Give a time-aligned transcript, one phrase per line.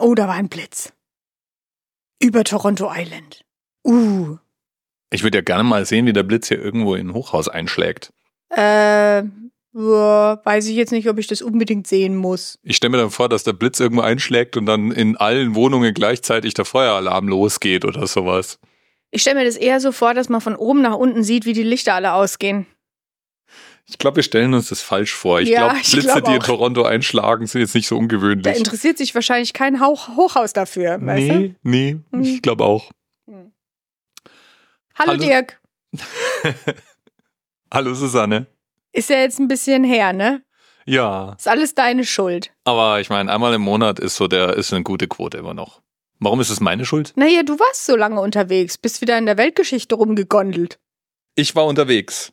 [0.00, 0.92] Oh, da war ein Blitz.
[2.22, 3.44] Über Toronto Island.
[3.84, 4.38] Uh.
[5.10, 8.12] Ich würde ja gerne mal sehen, wie der Blitz hier irgendwo in ein Hochhaus einschlägt.
[8.50, 9.22] Äh,
[9.72, 12.58] ja, weiß ich jetzt nicht, ob ich das unbedingt sehen muss.
[12.62, 15.94] Ich stelle mir dann vor, dass der Blitz irgendwo einschlägt und dann in allen Wohnungen
[15.94, 18.58] gleichzeitig der Feueralarm losgeht oder sowas.
[19.10, 21.52] Ich stelle mir das eher so vor, dass man von oben nach unten sieht, wie
[21.52, 22.66] die Lichter alle ausgehen.
[23.90, 25.40] Ich glaube, wir stellen uns das falsch vor.
[25.40, 26.40] Ich Ja, glaube, Blitze, glaub die in.
[26.40, 28.56] Toronto einschlagen, sind jetzt nicht so Da ungewöhnlich.
[28.56, 31.54] interessiert sich wahrscheinlich kein Hauch Hochhaus dafür, weißt du?
[31.62, 32.22] Nee, Hm.
[32.22, 32.90] ich glaube auch.
[33.26, 35.18] Hallo, Hallo.
[35.18, 35.60] Dirk.
[37.72, 38.46] Hallo Susanne.
[38.92, 40.42] Ist ja jetzt ein bisschen her, ne?
[40.86, 42.52] Ja, Ist alles deine Schuld.
[42.64, 45.82] aber ich meine, einmal im Monat ist so der ist eine gute Quote immer noch.
[46.18, 47.12] Warum ist es meine Schuld?
[47.16, 50.78] Naja, du warst so lange unterwegs, bist wieder in der Weltgeschichte rumgegondelt.
[51.34, 52.32] Ich war unterwegs.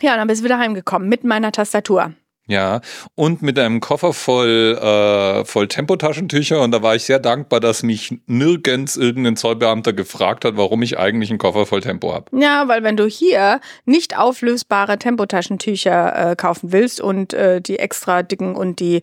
[0.00, 2.14] Ja, und dann bist du wieder heimgekommen mit meiner Tastatur.
[2.50, 2.80] Ja,
[3.14, 7.84] und mit einem Koffer voll, äh, voll Tempotaschentücher und da war ich sehr dankbar, dass
[7.84, 12.36] mich nirgends irgendein Zollbeamter gefragt hat, warum ich eigentlich einen Koffer voll Tempo habe.
[12.36, 18.24] Ja, weil wenn du hier nicht auflösbare Tempotaschentücher äh, kaufen willst und äh, die extra
[18.24, 19.02] dicken und die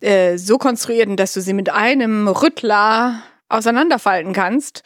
[0.00, 4.84] äh, so konstruierten, dass du sie mit einem Rüttler auseinanderfalten kannst,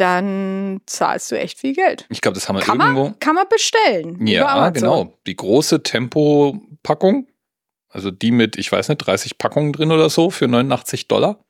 [0.00, 2.06] dann zahlst du echt viel Geld.
[2.08, 3.04] Ich glaube, das haben wir Kann irgendwo.
[3.04, 4.26] man, kann man bestellen.
[4.26, 5.12] Ja, genau.
[5.26, 7.26] Die große Tempo-Packung,
[7.88, 11.44] also die mit, ich weiß nicht, 30 Packungen drin oder so für 89 Dollar.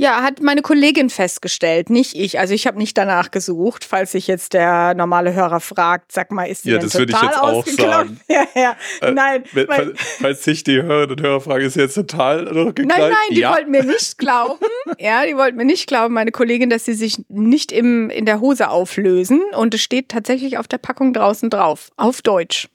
[0.00, 2.38] Ja, hat meine Kollegin festgestellt, nicht ich.
[2.38, 6.44] Also ich habe nicht danach gesucht, falls sich jetzt der normale Hörer fragt, sag mal,
[6.44, 8.20] ist die Ja, denn das würde ich total jetzt auch sagen.
[8.28, 8.76] Ja, ja.
[9.00, 13.00] Äh, nein, Wenn- Falls, falls sich die Hörerinnen und Hörer fragen, ist jetzt total durchgeknallt?
[13.00, 13.52] nein, nein, die ja.
[13.52, 14.64] wollten mir nicht glauben.
[15.00, 18.38] ja, die wollten mir nicht glauben, meine Kollegin, dass sie sich nicht im, in der
[18.38, 19.42] Hose auflösen.
[19.56, 21.90] Und es steht tatsächlich auf der Packung draußen drauf.
[21.96, 22.68] Auf Deutsch.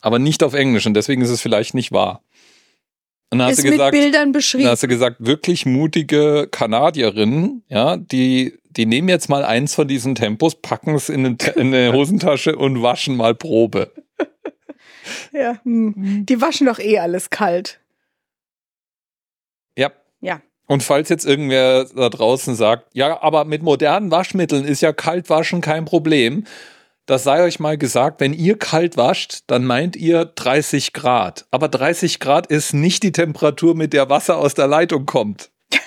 [0.00, 2.20] Aber nicht auf Englisch und deswegen ist es vielleicht nicht wahr.
[3.32, 4.68] Und dann hast Ist du gesagt, mit Bildern dann beschrieben.
[4.68, 10.14] hast du gesagt, wirklich mutige Kanadierinnen, ja, die, die nehmen jetzt mal eins von diesen
[10.14, 13.90] Tempos, packen es in eine, Ta- in eine Hosentasche und waschen mal Probe.
[15.32, 16.26] Ja, hm.
[16.26, 17.80] Die waschen doch eh alles kalt.
[19.78, 19.90] Ja.
[20.20, 20.40] Ja.
[20.66, 25.60] Und falls jetzt irgendwer da draußen sagt, ja, aber mit modernen Waschmitteln ist ja Kaltwaschen
[25.60, 26.44] kein Problem,
[27.06, 31.46] das sei euch mal gesagt, wenn ihr kalt wascht, dann meint ihr 30 Grad.
[31.50, 35.50] Aber 30 Grad ist nicht die Temperatur, mit der Wasser aus der Leitung kommt.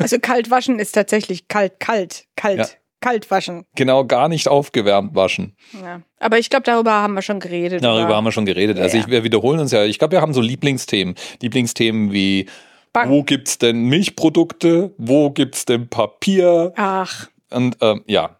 [0.00, 2.66] Also kalt waschen ist tatsächlich kalt, kalt, kalt, Ja.
[3.00, 3.64] kalt waschen.
[3.76, 5.54] Genau, gar nicht aufgewärmt waschen.
[5.80, 6.02] Ja.
[6.18, 7.84] Aber ich glaube, darüber haben wir schon geredet.
[7.84, 8.16] Darüber oder?
[8.16, 8.76] haben wir schon geredet.
[8.80, 9.04] Also Ja.
[9.04, 9.84] ich, wir wiederholen uns ja.
[9.84, 11.14] Ich glaube, wir haben so Lieblingsthemen.
[11.40, 12.48] Lieblingsthemen wie,
[12.92, 13.08] Bang.
[13.08, 14.92] wo gibt's denn Milchprodukte?
[14.98, 16.72] Wo gibt's denn Papier?
[16.74, 18.37] Ach, Und ähm, ja.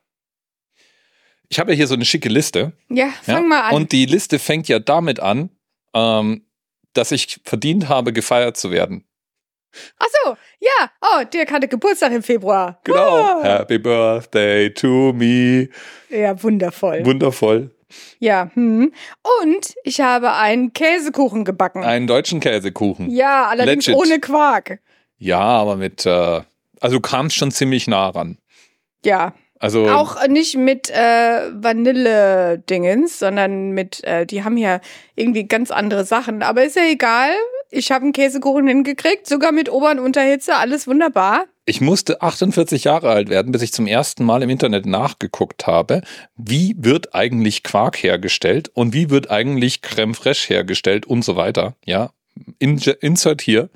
[1.48, 2.72] Ich habe ja hier so eine schicke Liste.
[2.88, 3.48] ja, fang ja?
[3.48, 3.74] mal an.
[3.74, 5.50] Und die Liste fängt ja damit an,
[5.94, 6.44] ähm,
[6.92, 9.04] dass ich verdient habe, gefeiert zu werden.
[9.98, 10.90] Ach so, ja.
[11.00, 12.80] Oh, Dirk hatte Geburtstag im Februar.
[12.84, 13.16] Genau.
[13.16, 13.42] Ah.
[13.42, 15.68] Happy Birthday to me.
[16.08, 17.04] Ja, wundervoll.
[17.04, 17.70] Wundervoll.
[18.18, 18.50] ja.
[18.54, 18.92] Hm.
[19.42, 21.84] Und ich habe einen Käsekuchen gebacken.
[21.84, 23.10] Einen deutschen Käsekuchen.
[23.10, 24.00] ja, allerdings Legit.
[24.00, 24.80] ohne Quark.
[25.18, 26.42] Ja, aber mit, äh,
[26.80, 28.38] also du kamst schon ziemlich nah ran.
[29.04, 29.34] Ja.
[29.60, 34.80] Also Auch nicht mit äh, Vanille-Dingens, sondern mit, äh, die haben ja
[35.16, 36.42] irgendwie ganz andere Sachen.
[36.42, 37.30] Aber ist ja egal.
[37.70, 41.44] Ich habe einen Käsekuchen hingekriegt, sogar mit Ober- und Unterhitze, alles wunderbar.
[41.66, 46.00] ich musste 48 Jahre alt werden, bis ich zum ersten Mal im Internet nachgeguckt habe,
[46.36, 51.74] wie wird eigentlich Quark hergestellt und wie wird eigentlich Creme fraiche hergestellt und so weiter.
[51.84, 52.10] Ja,
[52.58, 53.68] In Insert hier.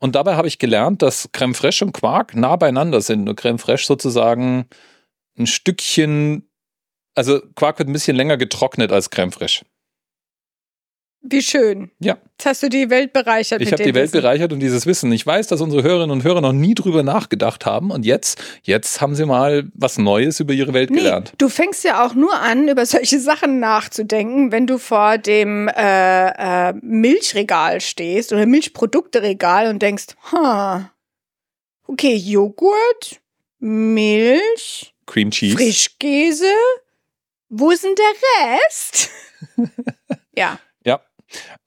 [0.00, 3.24] Und dabei habe ich gelernt, dass Creme fraiche und Quark nah beieinander sind.
[3.24, 4.66] Nur Creme fraiche sozusagen
[5.40, 6.48] ein Stückchen,
[7.14, 9.64] also Quark wird ein bisschen länger getrocknet als Creme fraiche.
[11.22, 11.90] Wie schön.
[11.98, 12.16] Ja.
[12.38, 14.22] Jetzt hast du die Welt bereichert Ich habe die Welt Wissen.
[14.22, 15.12] bereichert und dieses Wissen.
[15.12, 19.02] Ich weiß, dass unsere Hörerinnen und Hörer noch nie drüber nachgedacht haben und jetzt, jetzt
[19.02, 21.34] haben sie mal was Neues über ihre Welt Nee, gelernt.
[21.36, 26.70] du fängst ja auch nur an, über solche Sachen nachzudenken, wenn du vor dem äh,
[26.70, 30.90] äh, Milchregal stehst oder Milchprodukteregal und denkst, ha,
[31.86, 33.20] okay, Joghurt,
[33.58, 35.56] Milch, Cream Cheese.
[35.56, 36.44] Frischkäse,
[37.48, 39.10] wo ist denn der Rest?
[40.36, 41.00] ja, Ja.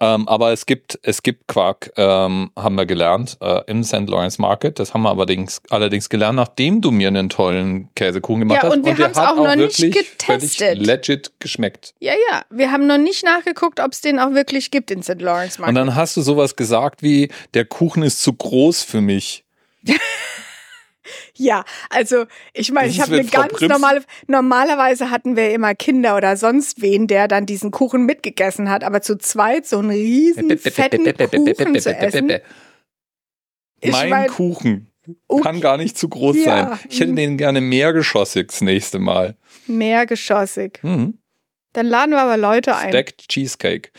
[0.02, 4.08] Ähm, aber es gibt, es gibt Quark, ähm, haben wir gelernt, äh, im St.
[4.10, 4.78] Lawrence Market.
[4.78, 8.76] Das haben wir allerdings, allerdings gelernt, nachdem du mir einen tollen Käsekuchen gemacht Ja, hast.
[8.78, 10.80] und wir haben's hat auch noch nicht getestet.
[10.80, 11.94] legit geschmeckt.
[12.02, 12.44] ja, ja.
[12.50, 15.22] Wir haben noch nicht nachgeguckt, ob es den auch wirklich gibt in St.
[15.22, 15.78] Lawrence Und Market.
[15.78, 19.46] dann hast du sowas gesagt wie, der Kuchen ist zu groß für mich.
[21.36, 24.04] Ja, also ich meine, ich habe eine Frau ganz Prims- normale.
[24.28, 29.02] Normalerweise hatten wir immer Kinder oder sonst wen, der dann diesen Kuchen mitgegessen hat, aber
[29.02, 32.32] zu zweit so einen riesen fetten Kuchen zu essen.
[33.82, 34.90] Ich mein mein- Kuchen
[35.28, 35.44] Okay.
[35.44, 36.44] kann gar nicht zu groß Ja.
[36.70, 36.80] sein.
[36.90, 39.36] Ich hätte den gerne mehrgeschossig das nächste Mal.
[39.68, 40.80] Mehrgeschossig.
[40.82, 41.18] Mhm.
[41.74, 42.90] Dann laden wir aber Leute ein.
[42.90, 43.92] Stacked Cheesecake.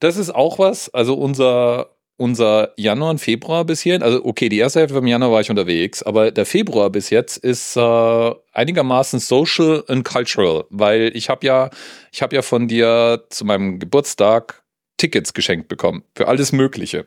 [0.00, 4.58] Das ist auch was, also unser, unser Januar und Februar bis hierhin, also okay, die
[4.58, 9.20] erste Hälfte vom Januar war ich unterwegs, aber der Februar bis jetzt ist äh, einigermaßen
[9.20, 11.70] social and cultural, weil ich habe ja,
[12.12, 14.64] ich habe ja von dir zu meinem Geburtstag
[14.96, 17.06] Tickets geschenkt bekommen für alles Mögliche.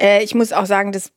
[0.00, 1.12] Äh, ich muss auch sagen, das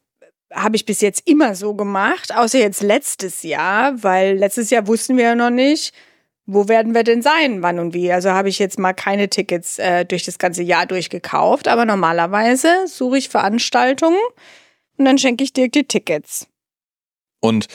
[0.53, 5.15] habe ich bis jetzt immer so gemacht, außer jetzt letztes Jahr, weil letztes Jahr wussten
[5.15, 5.95] wir ja noch nicht,
[6.45, 8.11] wo werden wir denn sein, wann und wie.
[8.11, 12.87] Also habe ich jetzt mal keine Tickets äh, durch das ganze Jahr durchgekauft, aber normalerweise
[12.87, 14.19] suche ich Veranstaltungen
[14.97, 16.47] und dann schenke ich dir die Tickets.
[17.39, 17.67] Und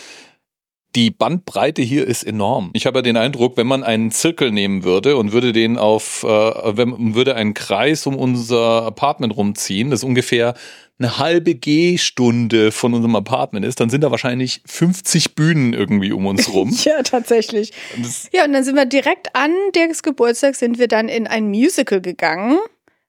[0.94, 2.70] die Bandbreite hier ist enorm.
[2.72, 6.24] Ich habe ja den Eindruck, wenn man einen Zirkel nehmen würde und würde den auf,
[6.24, 10.54] äh, wenn würde einen Kreis um unser Apartment rumziehen, das ungefähr
[10.98, 16.26] eine halbe G-Stunde von unserem Apartment ist, dann sind da wahrscheinlich 50 Bühnen irgendwie um
[16.26, 16.76] uns rum.
[16.84, 17.72] Ja, tatsächlich.
[17.96, 21.48] Das, Ja, und dann sind wir direkt an Dirks Geburtstag sind wir dann in ein
[21.48, 22.58] Musical gegangen,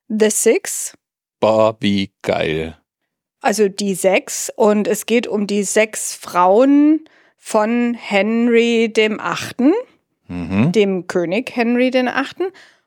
[0.10, 0.94] The Six.
[1.40, 2.78] war wie geil.
[3.42, 4.52] also die sechs.
[4.56, 7.06] Und es geht um die sechs Frauen
[7.40, 9.74] von Henry dem Achten,
[10.28, 10.72] Mhm.
[10.74, 12.44] dem König Henry den Achten.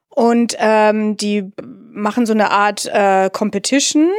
[0.09, 4.11] Und ähm, die machen so eine Art äh, Competition,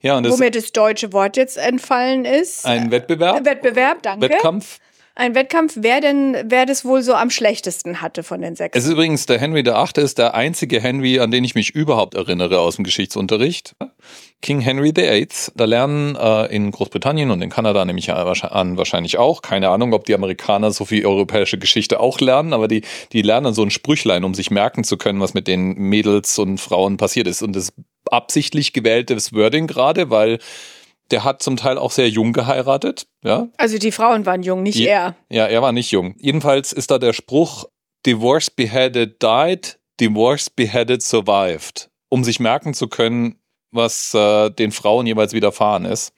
[0.00, 2.58] Ja, und wo das mir das deutsche Wort jetzt entfallen ist.
[2.58, 4.28] ist ein Wettbewerb, Wettbewerb, danke.
[4.28, 4.78] Wettkampf.
[5.20, 8.78] Ein Wettkampf, wer denn, wer das wohl so am schlechtesten hatte von den sechs.
[8.78, 11.70] Es ist übrigens der Henry der Achte ist der einzige Henry, an den ich mich
[11.70, 13.74] überhaupt erinnere aus dem Geschichtsunterricht.
[14.42, 15.26] King Henry VIII.
[15.56, 19.42] Da lernen äh, in Großbritannien und in Kanada nehme ich an wahrscheinlich auch.
[19.42, 22.82] Keine Ahnung, ob die Amerikaner so viel europäische Geschichte auch lernen, aber die,
[23.12, 26.58] die lernen so ein Sprüchlein, um sich merken zu können, was mit den Mädels und
[26.58, 27.42] Frauen passiert ist.
[27.42, 27.72] Und das
[28.08, 30.38] absichtlich gewähltes Wording gerade, weil
[31.10, 33.06] der hat zum Teil auch sehr jung geheiratet.
[33.24, 35.14] Ja, also die Frauen waren jung, nicht Je- er.
[35.30, 36.14] ja, er war nicht jung.
[36.18, 37.64] Jedenfalls ist da der Spruch,
[38.06, 43.36] Divorce beheaded died, Divorce beheaded survived, um sich merken zu können,
[43.72, 46.12] was äh, den Frauen jeweils widerfahren ist.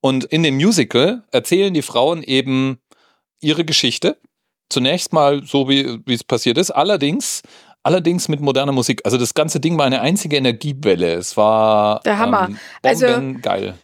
[0.00, 2.78] Und in dem Musical erzählen die Frauen eben
[3.40, 4.18] ihre Geschichte.
[4.68, 6.70] Zunächst mal so, wie wie es passiert ist.
[6.70, 7.42] Allerdings,
[7.82, 9.02] allerdings mit moderner Musik.
[9.04, 11.12] Also das ganze Ding war eine einzige Energiewelle.
[11.14, 12.48] Es war Der Hammer.
[12.48, 13.06] Ähm, Also-
[13.40, 13.74] geil.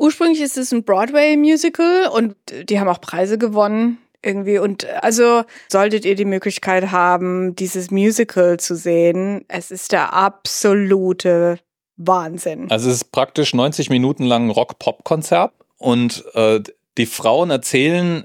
[0.00, 4.58] Ursprünglich ist es ein Broadway-Musical und die haben auch Preise gewonnen irgendwie.
[4.58, 11.58] Und also solltet ihr die Möglichkeit haben, dieses Musical zu sehen, es ist der absolute
[11.96, 12.70] Wahnsinn.
[12.70, 16.60] Also es ist praktisch 90 Minuten lang ein Rock-Pop-Konzert und äh,
[16.96, 18.24] die Frauen erzählen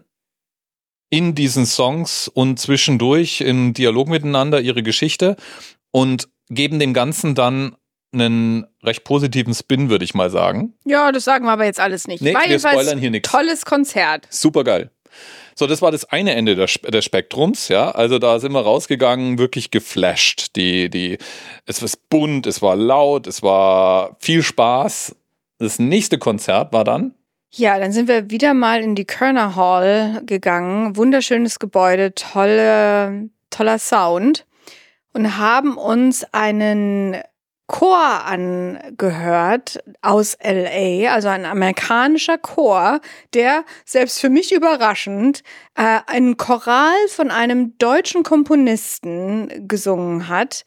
[1.10, 5.36] in diesen Songs und zwischendurch im Dialog miteinander ihre Geschichte
[5.92, 7.76] und geben dem Ganzen dann
[8.16, 10.74] einen recht positiven Spin, würde ich mal sagen.
[10.86, 12.22] Ja, das sagen wir aber jetzt alles nicht.
[12.22, 13.30] Nee, War wir spoilern hier nichts.
[13.30, 14.28] Tolles Konzert.
[14.30, 14.90] Super geil.
[15.58, 17.92] So, das war das eine Ende des, des Spektrums, ja.
[17.92, 20.56] Also da sind wir rausgegangen, wirklich geflasht.
[20.58, 21.18] Die, die,
[21.66, 25.16] es war bunt, es war laut, es war viel Spaß.
[25.58, 27.14] Das nächste Konzert war dann
[27.54, 30.98] Ja, dann sind wir wieder mal in die Körner Hall gegangen.
[30.98, 34.46] Wunderschönes Gebäude, tolle, toller Sound.
[35.14, 37.16] Und haben uns einen
[37.68, 43.00] Chor angehört aus LA, also ein amerikanischer Chor,
[43.34, 45.42] der selbst für mich überraschend
[45.74, 50.64] äh, einen Choral von einem deutschen Komponisten gesungen hat.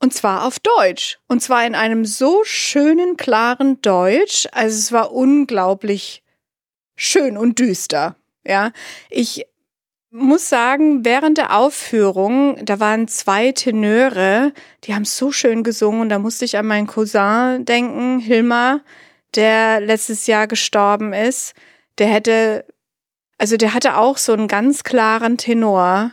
[0.00, 1.18] Und zwar auf Deutsch.
[1.28, 4.46] Und zwar in einem so schönen, klaren Deutsch.
[4.52, 6.22] Also es war unglaublich
[6.96, 8.16] schön und düster.
[8.44, 8.72] Ja,
[9.10, 9.46] ich
[10.10, 14.52] muss sagen, während der Aufführung, da waren zwei Tenöre,
[14.84, 18.80] die haben so schön gesungen da musste ich an meinen Cousin denken, Hilmar,
[19.34, 21.54] der letztes Jahr gestorben ist.
[21.98, 22.64] Der hätte,
[23.38, 26.12] also der hatte auch so einen ganz klaren Tenor.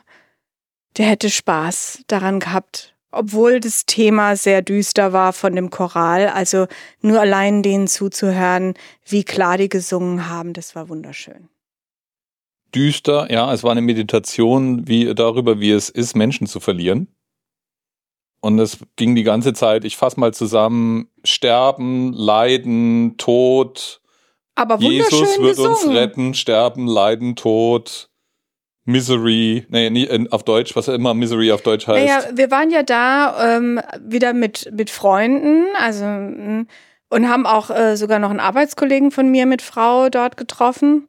[0.98, 6.28] Der hätte Spaß daran gehabt, obwohl das Thema sehr düster war von dem Choral.
[6.28, 6.68] Also
[7.02, 8.74] nur allein denen zuzuhören,
[9.06, 11.50] wie klar die gesungen haben, das war wunderschön.
[12.74, 17.08] Düster, ja, es war eine Meditation wie darüber, wie es ist, Menschen zu verlieren.
[18.42, 24.02] Und es ging die ganze Zeit, ich fasse mal zusammen, Sterben, Leiden, Tod,
[24.56, 25.72] Aber Jesus wird gesungen.
[25.72, 28.10] uns retten, Sterben, Leiden, Tod,
[28.86, 32.06] Misery, nee, nie, auf Deutsch, was immer Misery auf Deutsch heißt.
[32.06, 36.68] Naja, wir waren ja da ähm, wieder mit, mit Freunden, also mm,
[37.10, 41.08] und haben auch äh, sogar noch einen Arbeitskollegen von mir mit Frau dort getroffen.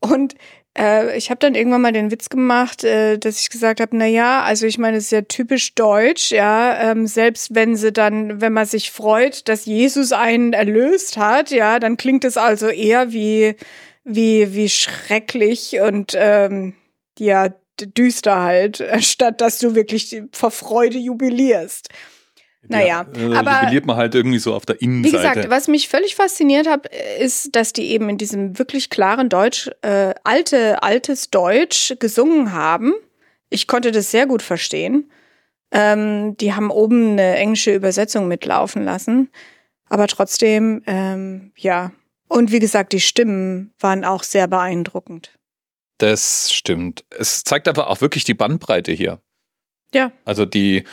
[0.00, 0.34] Und
[0.78, 4.06] Äh, ich habe dann irgendwann mal den Witz gemacht, äh, dass ich gesagt habe, na
[4.06, 8.40] ja, also ich meine, es ist ja typisch deutsch, ja, ähm, selbst wenn sie dann,
[8.40, 13.12] wenn man sich freut, dass Jesus einen erlöst hat, ja, dann klingt es also eher
[13.12, 13.56] wie
[14.04, 16.74] wie wie schrecklich und ähm,
[17.18, 17.48] ja
[17.80, 21.88] düster halt, statt dass du wirklich vor Freude jubilierst.
[22.66, 25.40] Naja, ja, aber jubiliert man halt irgendwie so auf der wie Innenseite.
[25.40, 26.86] gesagt, was mich völlig fasziniert hat,
[27.20, 32.94] ist, dass die eben in diesem wirklich klaren Deutsch, äh, alte, altes Deutsch gesungen haben.
[33.48, 35.10] Ich konnte das sehr gut verstehen.
[35.70, 39.30] Ähm, die haben oben eine englische Übersetzung mitlaufen lassen.
[39.88, 41.92] Aber trotzdem, ähm, ja.
[42.28, 45.38] Und wie gesagt, die Stimmen waren auch sehr beeindruckend.
[45.98, 47.04] Das stimmt.
[47.10, 49.20] Es zeigt aber auch wirklich die Bandbreite hier.
[49.94, 50.12] Ja.
[50.24, 50.84] Also die,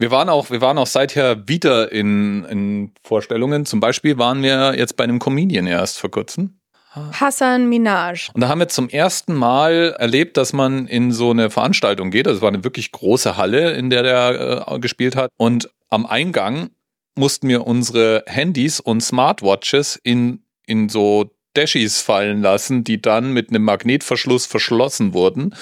[0.00, 3.66] wir waren auch, wir waren auch seither wieder in, in Vorstellungen.
[3.66, 6.58] Zum Beispiel waren wir jetzt bei einem Comedian erst vor kurzem.
[6.94, 8.30] Hassan Minaj.
[8.32, 12.26] Und da haben wir zum ersten Mal erlebt, dass man in so eine Veranstaltung geht.
[12.26, 15.30] Das war eine wirklich große Halle, in der der äh, gespielt hat.
[15.36, 16.70] Und am Eingang
[17.14, 23.50] mussten wir unsere Handys und Smartwatches in, in so Dashies fallen lassen, die dann mit
[23.50, 25.54] einem Magnetverschluss verschlossen wurden.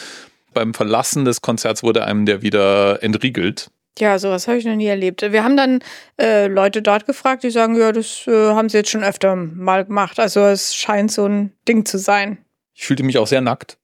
[0.54, 3.71] Beim Verlassen des Konzerts wurde einem der wieder entriegelt.
[3.99, 5.23] Ja, sowas habe ich noch nie erlebt.
[5.23, 5.81] Wir haben dann
[6.21, 9.85] äh, Leute dort gefragt, die sagen, ja, das äh, haben sie jetzt schon öfter mal
[9.85, 10.19] gemacht.
[10.21, 12.38] Also es scheint so ein Ding zu sein.
[12.75, 13.76] Ich fühlte mich auch sehr nackt.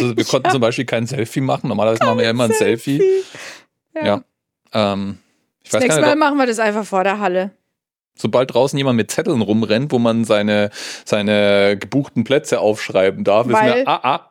[0.00, 1.68] Also wir konnten zum Beispiel kein Selfie machen.
[1.68, 3.02] Normalerweise machen wir ja immer ein Selfie.
[3.94, 4.04] Ja.
[4.06, 4.22] Ja.
[4.72, 5.18] Ähm,
[5.62, 7.50] ich Das weiß nächste gar Mal nicht, machen wir das einfach vor der Halle.
[8.16, 10.70] sobald draußen jemand mit Zetteln rumrennt, wo man seine,
[11.04, 14.27] seine gebuchten Plätze aufschreiben darf, Weil- wir, ah, ah,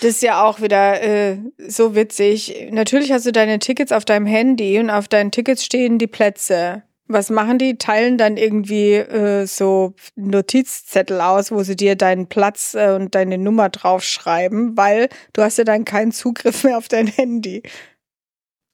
[0.00, 2.68] Das ist ja auch wieder äh, so witzig.
[2.70, 6.82] Natürlich hast du deine Tickets auf deinem Handy und auf deinen Tickets stehen die Plätze.
[7.08, 7.78] Was machen die?
[7.78, 13.38] Teilen dann irgendwie äh, so Notizzettel aus, wo sie dir deinen Platz äh, und deine
[13.38, 17.62] Nummer draufschreiben, weil du hast ja dann keinen Zugriff mehr auf dein Handy.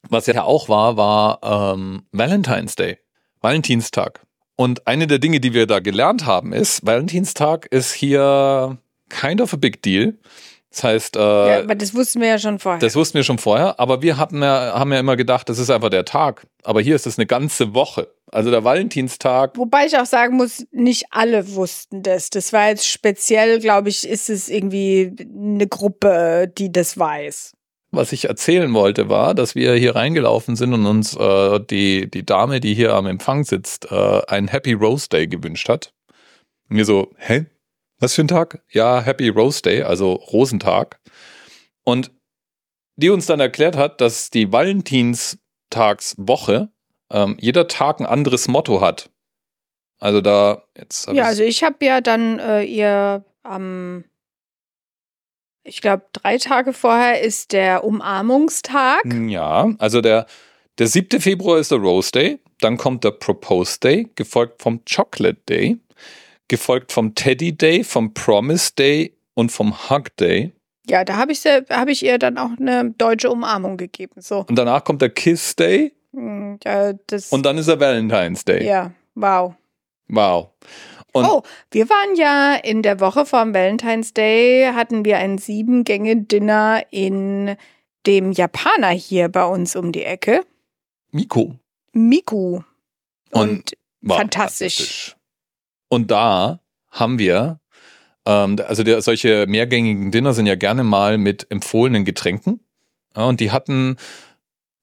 [0.08, 2.98] Was ja auch war, war ähm, Valentine's Day,
[3.40, 4.20] Valentinstag.
[4.56, 8.78] Und eine der Dinge, die wir da gelernt haben, ist, Valentinstag ist hier
[9.08, 10.14] kind of a big deal.
[10.72, 12.80] Das heißt, äh, ja, aber das wussten wir ja schon vorher.
[12.80, 15.68] das wussten wir schon vorher, aber wir hatten ja, haben ja immer gedacht, das ist
[15.68, 16.46] einfach der Tag.
[16.64, 18.08] Aber hier ist es eine ganze Woche.
[18.30, 22.30] Also der Valentinstag, Wobei ich auch sagen muss, nicht alle wussten das.
[22.30, 27.52] Das war jetzt speziell, glaube ich, ist es irgendwie eine Gruppe, die das weiß.
[27.90, 32.24] was ich erzählen wollte, war, dass wir hier reingelaufen sind und uns äh, die, die
[32.24, 35.92] Dame, die hier am Empfang sitzt, äh, einen Happy Rose Day gewünscht hat.
[36.70, 37.44] Und wir so, hä?
[38.02, 38.62] Was für ein Tag?
[38.72, 40.98] Ja, Happy Rose Day, also Rosentag.
[41.84, 42.10] Und
[42.96, 46.72] die uns dann erklärt hat, dass die Valentinstagswoche
[47.12, 49.08] ähm, jeder Tag ein anderes Motto hat.
[50.00, 54.02] Also da, jetzt Ja, also ich habe ja dann äh, ihr am,
[55.62, 59.04] ich glaube, drei Tage vorher ist der Umarmungstag.
[59.28, 60.26] Ja, also der,
[60.78, 61.20] der 7.
[61.20, 65.78] Februar ist der Rose Day, dann kommt der Propose Day, gefolgt vom Chocolate Day,
[66.52, 70.52] gefolgt vom Teddy Day, vom Promise Day und vom Hug Day.
[70.86, 74.20] Ja, da habe ich, hab ich ihr dann auch eine deutsche Umarmung gegeben.
[74.20, 76.92] So, Und danach kommt der Kiss Day Hm, ja,
[77.30, 78.66] und dann ist der Valentine's Day.
[78.66, 79.54] ja, wow.
[80.08, 80.50] Wow.
[81.12, 86.82] Und oh, wir waren ja in der Woche vorm Valentine's Day, hatten wir ein Sieben-Gänge-Dinner
[86.90, 87.56] in
[88.06, 90.44] dem Japaner hier bei uns um die Ecke,
[91.12, 91.54] Miko
[91.94, 92.60] Miku.
[93.30, 95.16] Und Und war Fantastisch.
[95.92, 97.60] Und da haben wir,
[98.24, 102.60] ähm, also der, solche mehrgängigen Dinner sind ja gerne mal mit empfohlenen Getränken.
[103.14, 103.96] Ja, und die hatten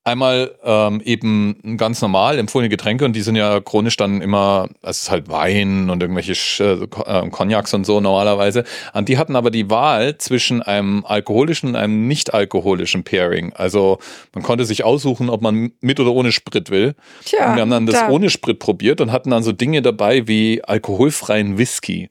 [0.10, 5.04] einmal ähm, eben ganz normal empfohlene Getränke und die sind ja chronisch dann immer, es
[5.04, 8.64] ist halt Wein und irgendwelche Sch- äh, Ko- äh, Cognacs und so normalerweise.
[8.94, 13.54] Und die hatten aber die Wahl zwischen einem alkoholischen und einem nicht alkoholischen Pairing.
[13.54, 14.00] Also
[14.34, 16.96] man konnte sich aussuchen, ob man mit oder ohne Sprit will.
[17.24, 19.82] Tja, Und wir haben dann das da- ohne Sprit probiert und hatten dann so Dinge
[19.82, 22.10] dabei wie alkoholfreien Whisky.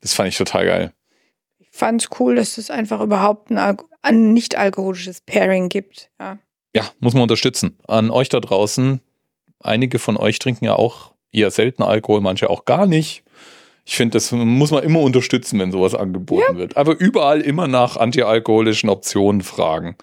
[0.00, 0.92] Das fand ich total geil.
[1.58, 6.10] Ich fand cool, dass es einfach überhaupt ein, ein nicht alkoholisches Pairing gibt.
[6.20, 6.38] Ja.
[6.74, 7.78] Ja, muss man unterstützen.
[7.86, 9.00] An euch da draußen,
[9.60, 13.22] einige von euch trinken ja auch eher selten Alkohol, manche auch gar nicht.
[13.84, 16.76] Ich finde, das muss man immer unterstützen, wenn sowas angeboten wird.
[16.76, 19.96] Aber überall immer nach antialkoholischen Optionen fragen.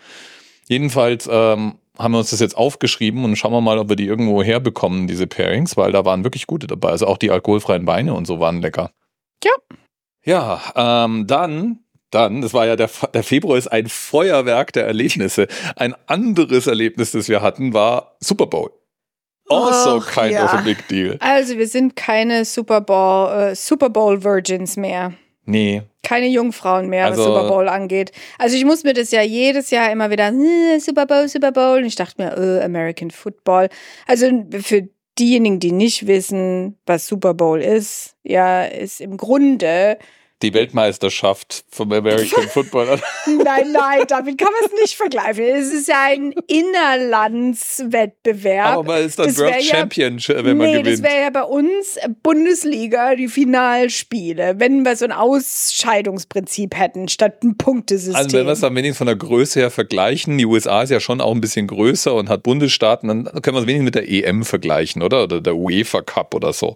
[0.68, 4.08] Jedenfalls ähm, haben wir uns das jetzt aufgeschrieben und schauen wir mal, ob wir die
[4.08, 6.90] irgendwo herbekommen, diese Pairings, weil da waren wirklich gute dabei.
[6.90, 8.92] Also auch die alkoholfreien Weine und so waren lecker.
[9.44, 9.52] Ja.
[10.24, 15.48] Ja, ähm, dann, dann, das war ja der, der Februar ist ein Feuerwerk der Erlebnisse.
[15.76, 18.72] Ein anderes Erlebnis, das wir hatten, war Super Bowl.
[19.48, 20.46] Also Ach, kind ja.
[20.46, 21.18] of a big deal.
[21.20, 25.14] Also wir sind keine Super Bowl, äh, Super Bowl Virgins mehr.
[25.46, 25.84] Nee.
[26.02, 28.12] Keine Jungfrauen mehr, Also- was Super Bowl angeht.
[28.40, 31.78] Also ich muss mir das ja jedes Jahr immer wieder, äh, Super Bowl, Super Bowl.
[31.78, 33.70] Und ich dachte mir, äh, American Football.
[34.08, 34.28] Also
[34.62, 40.00] für diejenigen, die nicht wissen, was Super Bowl ist, ja, ist im Grunde
[40.42, 43.00] Die Weltmeisterschaft vom American Football.
[43.26, 45.44] Nein, nein, damit kann man es nicht vergleichen.
[45.46, 48.68] Es ist ja ein Innerlandswettbewerb.
[48.68, 51.04] Aber man ist dann Das World ja- Champion, wenn man nee, das gewinnt.
[51.04, 57.58] wäre ja bei uns Bundesliga, die Finalspiele, wenn wir so ein Ausscheidungsprinzip hätten, statt ein
[57.58, 58.16] Punktesystem.
[58.16, 61.00] Also wenn wir es dann wenigstens von der Größe her vergleichen, die USA ist ja
[61.00, 64.10] schon auch ein bisschen größer und hat Bundesstaaten, dann können wir es wenigstens mit der
[64.10, 65.24] EM vergleichen, oder?
[65.24, 66.76] Oder der UEFA Cup oder so.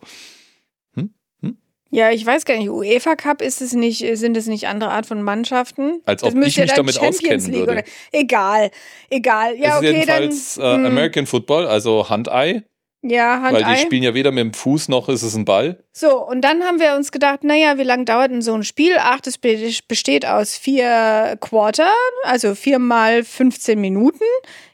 [1.91, 5.05] Ja, ich weiß gar nicht, UEFA Cup ist es nicht, sind es nicht andere Art
[5.05, 6.01] von Mannschaften?
[6.05, 7.71] Als Das ob ich müsste ja mich damit Champions auskennen League würde.
[7.71, 8.71] Oder, egal,
[9.09, 9.55] egal.
[9.57, 10.75] Ja, es ist okay, jedenfalls dann.
[10.77, 12.63] hm, äh, American Football, also Handei,
[13.01, 13.77] ja, Hand weil die ein.
[13.77, 15.81] spielen ja weder mit dem Fuß noch ist es ein Ball.
[15.93, 18.97] So, und dann haben wir uns gedacht, naja, wie lange dauert denn so ein Spiel?
[18.99, 21.89] Ach, das be- besteht aus vier Quarter,
[22.23, 24.23] also vier mal 15 Minuten.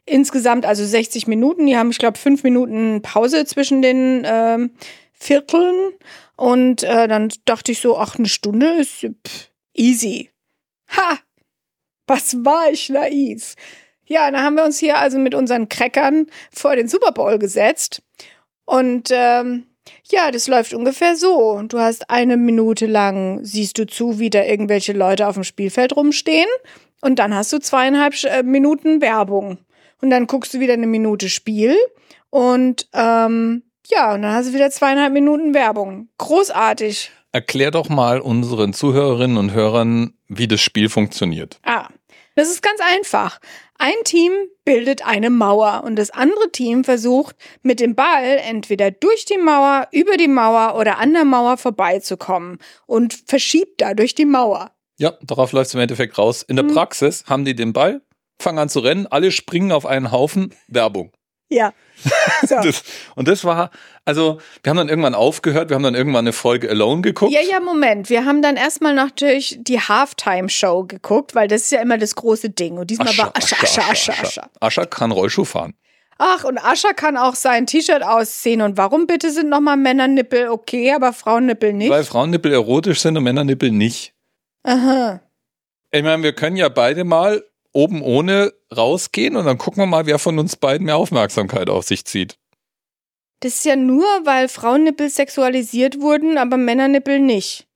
[0.08, 1.66] Insgesamt also 60 Minuten.
[1.68, 4.72] Die haben, ich glaube, fünf Minuten Pause zwischen den ähm,
[5.25, 5.94] Vierteln.
[6.36, 10.32] Und äh, dann dachte ich so, ach, eine Stunde ist pff, easy.
[10.89, 11.20] Ha!
[12.08, 13.55] Was war ich naiv?
[14.05, 18.03] Ja, dann haben wir uns hier also mit unseren Crackern vor den Super Bowl gesetzt.
[18.65, 19.65] Und ähm,
[20.10, 21.62] ja, das läuft ungefähr so.
[21.67, 25.96] Du hast eine Minute lang, siehst du zu, wie da irgendwelche Leute auf dem Spielfeld
[25.96, 26.50] rumstehen.
[27.01, 29.58] Und dann hast du zweieinhalb äh, Minuten Werbung.
[30.01, 31.75] Und dann guckst du wieder eine Minute Spiel.
[32.29, 36.10] Und ähm, ja, und dann hast du wieder zweieinhalb Minuten Werbung.
[36.18, 37.12] Großartig.
[37.32, 41.60] Erklär doch mal unseren Zuhörerinnen und Hörern, wie das Spiel funktioniert.
[41.63, 41.89] Ah,
[42.36, 43.39] das ist ganz einfach.
[43.77, 44.32] Ein Team
[44.63, 49.88] bildet eine Mauer und das andere Team versucht mit dem Ball entweder durch die Mauer,
[49.92, 54.72] über die Mauer oder an der Mauer vorbeizukommen und verschiebt dadurch die Mauer.
[54.98, 56.42] Ja, darauf läuft es im Endeffekt raus.
[56.42, 56.74] In der Mhm.
[56.74, 58.01] Praxis haben die den Ball,
[58.39, 61.12] fangen an zu rennen, alle springen auf einen Haufen, Werbung.
[61.50, 61.74] Ja.
[62.46, 62.56] So.
[62.62, 62.84] Das,
[63.16, 63.72] und das war,
[64.04, 67.32] also, wir haben dann irgendwann aufgehört, wir haben dann irgendwann eine Folge Alone geguckt.
[67.32, 68.10] Ja, ja, Moment.
[68.10, 72.52] Wir haben dann erstmal natürlich die Halftime-Show geguckt, weil das ist ja immer das große
[72.52, 72.78] Ding.
[72.78, 74.50] Und diesmal war Ascha, Ascha, Ascha, Ascha.
[74.60, 75.74] Ascha kann Rollschuh fahren.
[76.18, 78.62] Ach, und Ascha kann auch sein T-Shirt ausziehen.
[78.62, 81.90] Und warum bitte sind nochmal Männernippel okay, aber Frauennippel nicht?
[81.90, 84.14] Weil Frauennippel erotisch sind und Männernippel nicht.
[84.64, 85.22] Aha.
[85.92, 87.44] Ich meine, wir können ja beide mal
[87.75, 91.85] oben ohne rausgehen und dann gucken wir mal, wer von uns beiden mehr Aufmerksamkeit auf
[91.85, 92.38] sich zieht.
[93.42, 97.68] Das ist ja nur, weil Frauennippel sexualisiert wurden, aber Männernippel nicht.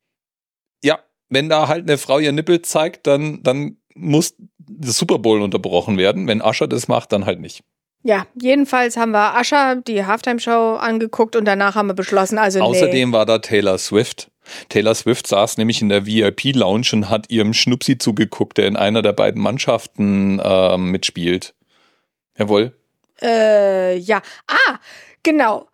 [0.83, 5.41] Ja, wenn da halt eine Frau ihr Nippel zeigt, dann, dann muss das Super Bowl
[5.41, 6.27] unterbrochen werden.
[6.27, 7.61] Wenn Ascha das macht, dann halt nicht.
[8.01, 13.11] Ja, jedenfalls haben wir Ascha die Halftime-Show angeguckt und danach haben wir beschlossen, also Außerdem
[13.11, 14.31] war da Taylor Swift.
[14.69, 19.01] Taylor Swift saß nämlich in der VIP-Lounge und hat ihrem Schnupsi zugeguckt, der in einer
[19.01, 21.53] der beiden Mannschaften ähm, mitspielt.
[22.37, 22.73] Jawohl.
[23.21, 24.21] Äh, ja.
[24.47, 24.79] Ah,
[25.23, 25.67] genau.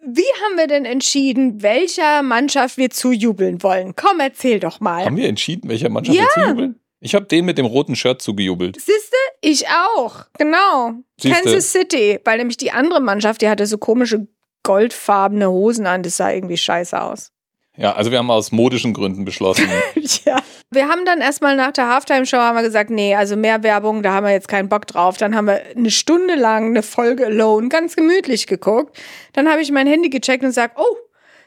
[0.00, 3.96] Wie haben wir denn entschieden, welcher Mannschaft wir zujubeln wollen?
[3.96, 5.04] Komm, erzähl doch mal.
[5.04, 6.24] Haben wir entschieden, welcher Mannschaft Ja.
[6.34, 6.80] wir zujubeln?
[7.00, 8.76] Ich habe den mit dem roten Shirt zugejubelt.
[8.76, 9.16] Siehste?
[9.40, 10.24] Ich auch.
[10.38, 10.94] Genau.
[11.20, 11.42] Siehste.
[11.42, 12.18] Kansas City.
[12.24, 14.26] Weil nämlich die andere Mannschaft, die hatte so komische
[14.68, 16.02] goldfarbene Hosen an.
[16.02, 17.32] Das sah irgendwie scheiße aus.
[17.74, 19.66] Ja, also wir haben aus modischen Gründen beschlossen.
[20.24, 20.42] ja.
[20.70, 24.12] Wir haben dann erstmal nach der Halftime-Show haben wir gesagt, nee, also mehr Werbung, da
[24.12, 25.16] haben wir jetzt keinen Bock drauf.
[25.16, 28.98] Dann haben wir eine Stunde lang eine Folge Alone ganz gemütlich geguckt.
[29.32, 30.96] Dann habe ich mein Handy gecheckt und gesagt, oh,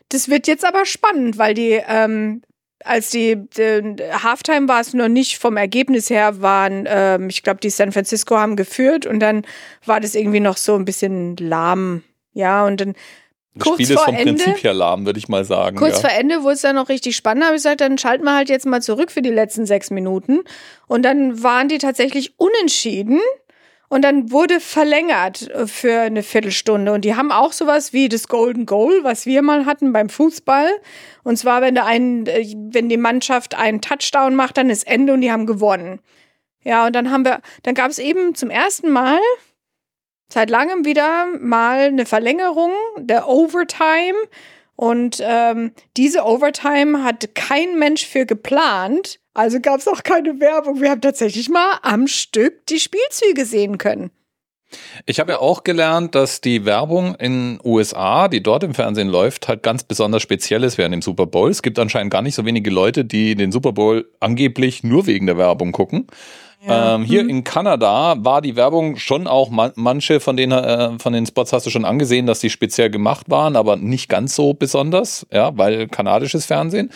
[0.10, 2.42] das wird jetzt aber spannend, weil die, ähm,
[2.84, 7.60] als die, die Halftime war es noch nicht vom Ergebnis her, waren, ähm, ich glaube,
[7.60, 9.44] die San Francisco haben geführt und dann
[9.86, 12.04] war das irgendwie noch so ein bisschen lahm.
[12.34, 12.94] Ja, und dann
[13.56, 15.78] Das Kurz Spiel ist vom Ende- Prinzip her lahm, würde ich mal sagen.
[15.78, 16.10] Kurz ja.
[16.10, 17.44] vor Ende wurde es dann noch richtig spannend.
[17.44, 20.40] habe ich gesagt, dann schalten wir halt jetzt mal zurück für die letzten sechs Minuten.
[20.88, 23.20] Und dann waren die tatsächlich unentschieden.
[23.90, 26.94] Und dann wurde verlängert äh, für eine Viertelstunde.
[26.94, 30.70] Und die haben auch sowas wie das Golden Goal, was wir mal hatten beim Fußball.
[31.24, 35.12] Und zwar, wenn der einen, äh, wenn die Mannschaft einen Touchdown macht, dann ist Ende
[35.12, 36.00] und die haben gewonnen.
[36.64, 39.20] Ja, und dann haben wir, dann gab es eben zum ersten Mal
[40.32, 44.18] seit langem wieder mal eine Verlängerung der Overtime.
[44.76, 49.20] Und ähm, diese Overtime hat kein Mensch für geplant.
[49.34, 50.82] Also gab es auch keine Werbung.
[50.82, 54.12] Wir haben tatsächlich mal am Stück die Spielzüge sehen können.
[55.06, 59.48] Ich habe ja auch gelernt, dass die Werbung in USA, die dort im Fernsehen läuft,
[59.48, 61.50] halt ganz besonders speziell ist während dem Super Bowl.
[61.50, 65.26] Es gibt anscheinend gar nicht so wenige Leute, die den Super Bowl angeblich nur wegen
[65.26, 66.08] der Werbung gucken.
[66.68, 71.14] Ähm, hier in Kanada war die Werbung schon auch man manche von den äh, von
[71.14, 74.54] den Spots hast du schon angesehen, dass die speziell gemacht waren, aber nicht ganz so
[74.54, 76.92] besonders, ja, weil kanadisches Fernsehen.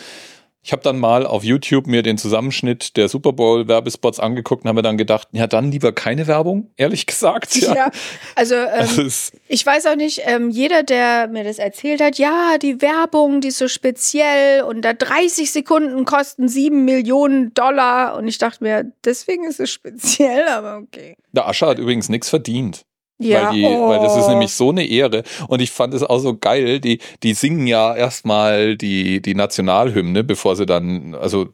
[0.66, 4.68] Ich habe dann mal auf YouTube mir den Zusammenschnitt der Super Bowl Werbespots angeguckt und
[4.68, 7.54] habe mir dann gedacht, ja, dann lieber keine Werbung, ehrlich gesagt.
[7.54, 7.90] Ja, Ja,
[8.34, 12.58] also ähm, ist, ich weiß auch nicht, ähm, jeder, der mir das erzählt hat, ja,
[12.58, 18.26] die Werbung, die ist so speziell und da 30 Sekunden kosten 7 Millionen Dollar und
[18.26, 21.16] ich dachte mir, deswegen ist es speziell, aber okay.
[21.30, 22.84] der Ascher hat übrigens nichts verdient.
[23.18, 24.30] Ja, weil, die, weil das ist oh.
[24.30, 25.22] nämlich so eine Ehre.
[25.48, 26.80] Und ich fand es auch so geil.
[26.80, 31.48] Die, die singen ja erstmal die, die Nationalhymne, bevor sie dann, also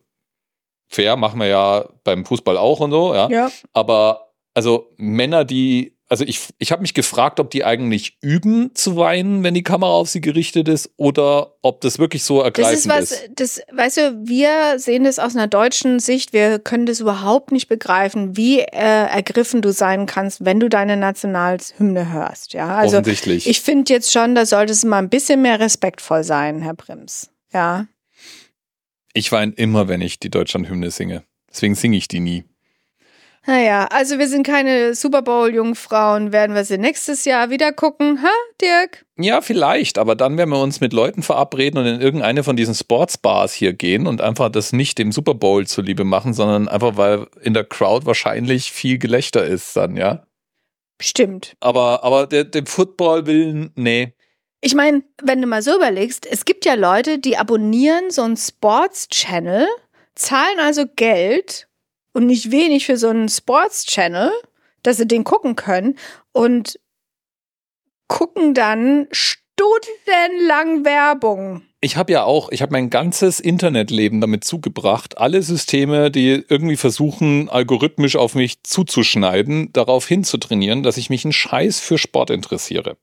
[0.88, 3.28] fair machen wir ja beim Fußball auch und so, ja.
[3.30, 3.50] Ja.
[3.72, 8.98] Aber also Männer, die, also ich, ich habe mich gefragt, ob die eigentlich üben zu
[8.98, 12.78] weinen, wenn die Kamera auf sie gerichtet ist, oder ob das wirklich so Das ergreifend
[12.78, 17.00] ist was, das, weißt du, wir sehen das aus einer deutschen Sicht, wir können das
[17.00, 22.52] überhaupt nicht begreifen, wie äh, ergriffen du sein kannst, wenn du deine Nationalhymne hörst.
[22.52, 23.48] Ja, also Offensichtlich.
[23.48, 27.30] ich finde jetzt schon, da sollte es mal ein bisschen mehr respektvoll sein, Herr Prims.
[27.54, 27.86] Ja.
[29.14, 31.24] Ich weine immer, wenn ich die Deutschlandhymne singe.
[31.48, 32.44] Deswegen singe ich die nie.
[33.44, 38.30] Naja, also wir sind keine Super Bowl-Jungfrauen, werden wir sie nächstes Jahr wieder gucken, ha,
[38.60, 39.04] Dirk?
[39.18, 42.74] Ja, vielleicht, aber dann werden wir uns mit Leuten verabreden und in irgendeine von diesen
[42.74, 47.26] Sportsbars hier gehen und einfach das nicht dem Super Bowl zuliebe machen, sondern einfach, weil
[47.40, 50.24] in der Crowd wahrscheinlich viel Gelächter ist dann, ja.
[51.00, 51.54] Stimmt.
[51.58, 54.14] Aber, aber der, dem Football willen, nee.
[54.60, 58.36] Ich meine, wenn du mal so überlegst, es gibt ja Leute, die abonnieren so einen
[58.36, 59.66] Sports-Channel,
[60.14, 61.66] zahlen also Geld
[62.12, 64.32] und nicht wenig für so einen Sports-Channel,
[64.82, 65.98] dass sie den gucken können
[66.32, 66.78] und
[68.08, 71.62] gucken dann stundenlang Werbung.
[71.84, 76.76] Ich habe ja auch, ich habe mein ganzes Internetleben damit zugebracht, alle Systeme, die irgendwie
[76.76, 82.96] versuchen, algorithmisch auf mich zuzuschneiden, darauf hinzutrainieren, dass ich mich einen Scheiß für Sport interessiere.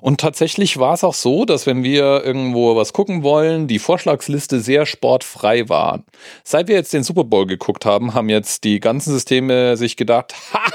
[0.00, 4.60] Und tatsächlich war es auch so, dass wenn wir irgendwo was gucken wollen, die Vorschlagsliste
[4.60, 6.04] sehr sportfrei war.
[6.44, 10.32] Seit wir jetzt den Super Bowl geguckt haben, haben jetzt die ganzen Systeme sich gedacht,
[10.52, 10.70] ha,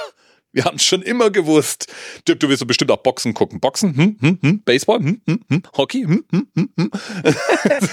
[0.54, 1.88] wir haben es schon immer gewusst.
[2.28, 3.60] Dirk, du wirst bestimmt auch Boxen gucken.
[3.60, 3.96] Boxen?
[3.96, 4.62] Hm, hm, hm.
[4.64, 5.00] Baseball?
[5.00, 5.64] Hm, hm, hm.
[5.76, 6.04] Hockey?
[6.04, 6.92] Hm, hm, hm, hm.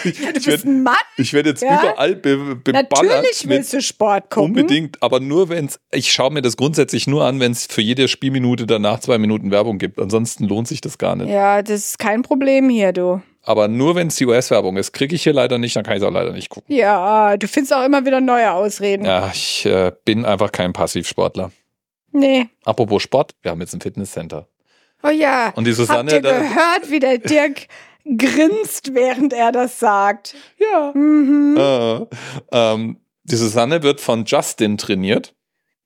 [0.04, 0.94] Du ich bist werde ein Mann.
[1.16, 1.80] werd jetzt Ja?
[1.82, 2.92] überall be beballert.
[3.02, 4.50] Natürlich mit- willst du Sport gucken.
[4.50, 7.80] Unbedingt, aber nur wenn es, ich schaue mir das grundsätzlich nur an, wenn es für
[7.82, 9.98] jede Spielminute danach zwei Minuten Werbung gibt.
[10.00, 11.28] Ansonsten lohnt sich das gar nicht.
[11.28, 13.20] Ja, das ist kein Problem hier, du.
[13.42, 16.02] Aber nur wenn es die US-Werbung ist, kriege ich hier leider nicht, dann kann ich
[16.02, 16.74] es auch leider nicht gucken.
[16.74, 19.04] Ja, du findest auch immer wieder neue Ausreden.
[19.04, 21.50] Ja, ich äh, bin einfach kein Passivsportler.
[22.14, 22.48] Nee.
[22.64, 24.46] Apropos Sport, wir haben jetzt ein Fitnesscenter.
[25.03, 25.53] Oh ja.
[25.57, 27.66] Und die Susanne, Habt ihr gehört, wie der Dirk
[28.16, 30.37] grinst, während er das sagt?
[30.59, 30.92] Ja.
[30.94, 31.57] Mhm.
[31.59, 32.07] Äh,
[32.53, 35.35] ähm, die Susanne wird von Justin trainiert.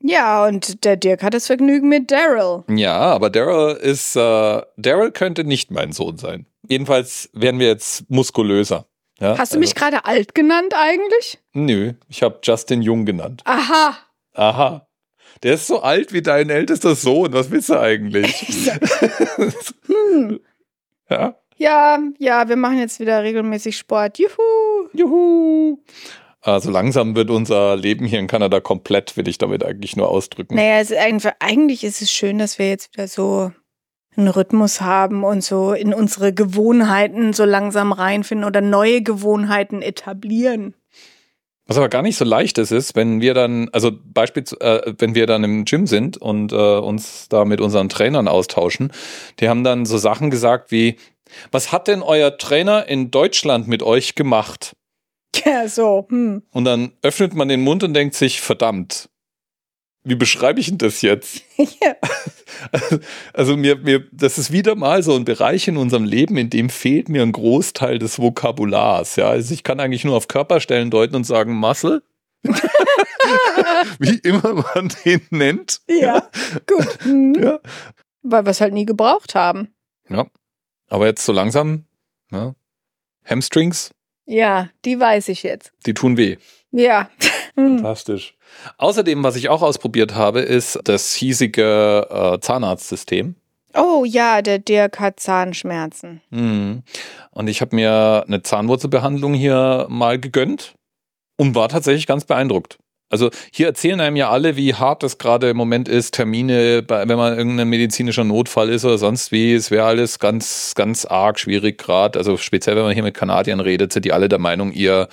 [0.00, 2.62] Ja, und der Dirk hat das Vergnügen mit Daryl.
[2.68, 6.46] Ja, aber Daryl ist, äh, Daryl könnte nicht mein Sohn sein.
[6.68, 8.86] Jedenfalls werden wir jetzt muskulöser.
[9.18, 11.38] Ja, Hast du mich gerade alt genannt eigentlich?
[11.52, 13.42] Nö, ich habe Justin Jung genannt.
[13.46, 13.96] Aha.
[14.34, 14.87] Aha.
[15.42, 17.32] Der ist so alt wie dein ältester Sohn.
[17.32, 18.70] Was willst du eigentlich?
[19.86, 20.40] Hm.
[21.08, 21.34] ja.
[21.56, 24.18] Ja, ja, wir machen jetzt wieder regelmäßig Sport.
[24.18, 24.88] Juhu.
[24.92, 25.78] Juhu.
[26.40, 30.54] Also langsam wird unser Leben hier in Kanada komplett, will ich damit eigentlich nur ausdrücken.
[30.54, 33.50] Naja, es ist einfach, eigentlich ist es schön, dass wir jetzt wieder so
[34.16, 40.74] einen Rhythmus haben und so in unsere Gewohnheiten so langsam reinfinden oder neue Gewohnheiten etablieren.
[41.68, 45.14] Was aber gar nicht so leicht ist, ist, wenn wir dann, also beispielsweise, äh, wenn
[45.14, 48.90] wir dann im Gym sind und äh, uns da mit unseren Trainern austauschen,
[49.38, 50.96] die haben dann so Sachen gesagt wie,
[51.52, 54.74] was hat denn euer Trainer in Deutschland mit euch gemacht?
[55.44, 56.06] Ja, so.
[56.08, 56.42] Hm.
[56.52, 59.08] Und dann öffnet man den Mund und denkt sich, verdammt,
[60.04, 61.42] wie beschreibe ich denn das jetzt?
[61.82, 61.94] Ja.
[63.32, 66.70] Also mir, mir, das ist wieder mal so ein Bereich in unserem Leben, in dem
[66.70, 69.16] fehlt mir ein Großteil des Vokabulars.
[69.16, 72.02] Ja, also ich kann eigentlich nur auf Körperstellen deuten und sagen Muscle.
[73.98, 75.80] Wie immer man den nennt.
[75.88, 76.28] Ja,
[76.66, 76.98] gut.
[77.02, 77.34] Hm.
[77.34, 77.60] Ja.
[78.22, 79.74] Weil wir es halt nie gebraucht haben.
[80.08, 80.26] ja.
[80.90, 81.84] Aber jetzt so langsam,
[82.32, 82.54] ja.
[83.26, 83.90] Hamstrings,
[84.24, 85.70] Ja, die weiß ich jetzt.
[85.84, 86.38] die tun weh.
[86.70, 87.08] Ja.
[87.54, 87.78] Hm.
[87.78, 88.34] Fantastisch.
[88.76, 93.34] Außerdem, was ich auch ausprobiert habe, ist das hiesige äh, Zahnarztsystem.
[93.74, 96.20] Oh ja, der Dirk hat Zahnschmerzen.
[96.30, 96.82] Mhm.
[97.30, 100.74] Und ich habe mir eine Zahnwurzelbehandlung hier mal gegönnt
[101.36, 102.78] und war tatsächlich ganz beeindruckt.
[103.10, 107.16] Also hier erzählen einem ja alle, wie hart es gerade im Moment ist, Termine, wenn
[107.16, 109.54] man irgendein medizinischer Notfall ist oder sonst wie.
[109.54, 112.18] Es wäre alles ganz, ganz arg schwierig gerade.
[112.18, 115.08] Also speziell, wenn man hier mit Kanadiern redet, sind die alle der Meinung, ihr,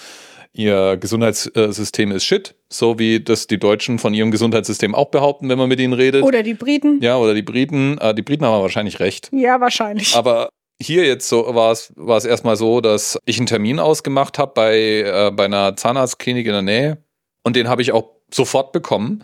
[0.56, 2.56] ihr Gesundheitssystem ist shit.
[2.70, 6.24] So wie das die Deutschen von ihrem Gesundheitssystem auch behaupten, wenn man mit ihnen redet.
[6.24, 7.00] Oder die Briten?
[7.02, 7.98] Ja, oder die Briten.
[8.00, 9.30] Äh, die Briten haben wahrscheinlich recht.
[9.32, 10.16] Ja, wahrscheinlich.
[10.16, 10.50] Aber
[10.82, 14.52] hier jetzt so war es war es erstmal so, dass ich einen Termin ausgemacht habe
[14.56, 16.98] bei äh, bei einer Zahnarztklinik in der Nähe
[17.44, 19.24] und den habe ich auch sofort bekommen.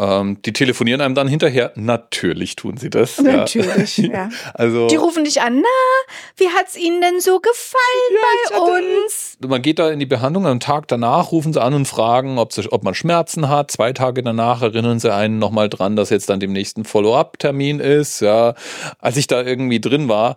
[0.00, 1.72] Ähm, die telefonieren einem dann hinterher.
[1.74, 3.20] Natürlich tun sie das.
[3.20, 4.08] Natürlich, ja.
[4.12, 4.28] ja.
[4.54, 8.14] Also, die rufen dich an, na, wie hat's Ihnen denn so gefallen
[8.50, 9.38] ja, bei uns?
[9.44, 12.52] Man geht da in die Behandlung, am Tag danach rufen sie an und fragen, ob,
[12.52, 13.72] sie, ob man Schmerzen hat.
[13.72, 18.20] Zwei Tage danach erinnern sie einen nochmal dran, dass jetzt dann dem nächsten Follow-up-Termin ist.
[18.20, 18.54] Ja,
[19.00, 20.36] als ich da irgendwie drin war,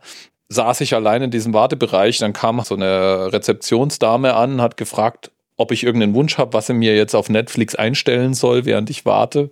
[0.50, 5.72] saß ich allein in diesem Wartebereich, dann kam so eine Rezeptionsdame an, hat gefragt, ob
[5.72, 9.52] ich irgendeinen Wunsch habe, was er mir jetzt auf Netflix einstellen soll, während ich warte.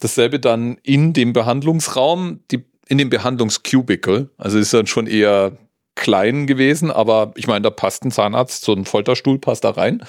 [0.00, 4.30] Dasselbe dann in dem Behandlungsraum, die, in dem Behandlungscubicle.
[4.36, 5.56] Also ist dann schon eher
[5.94, 10.04] klein gewesen, aber ich meine, da passt ein Zahnarzt, so ein Folterstuhl passt da rein.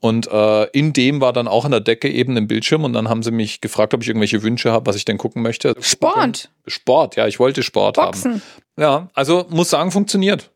[0.00, 3.08] Und äh, in dem war dann auch an der Decke eben ein Bildschirm und dann
[3.08, 5.74] haben sie mich gefragt, ob ich irgendwelche Wünsche habe, was ich denn gucken möchte.
[5.80, 6.50] Sport.
[6.66, 8.34] Sport, ja, ich wollte Sport Boxen.
[8.34, 8.42] haben.
[8.78, 10.50] Ja, also muss sagen, funktioniert.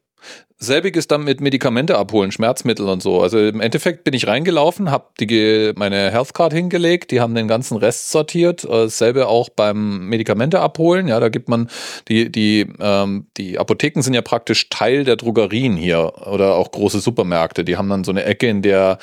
[0.62, 3.22] Selbiges dann mit Medikamente abholen, Schmerzmittel und so.
[3.22, 7.78] Also im Endeffekt bin ich reingelaufen, habe die meine Healthcard hingelegt, die haben den ganzen
[7.78, 8.64] Rest sortiert.
[8.64, 11.08] Äh, dasselbe auch beim Medikamente abholen.
[11.08, 11.70] Ja, da gibt man
[12.08, 17.00] die die ähm, die Apotheken sind ja praktisch Teil der Drogerien hier oder auch große
[17.00, 17.64] Supermärkte.
[17.64, 18.98] Die haben dann so eine Ecke, in der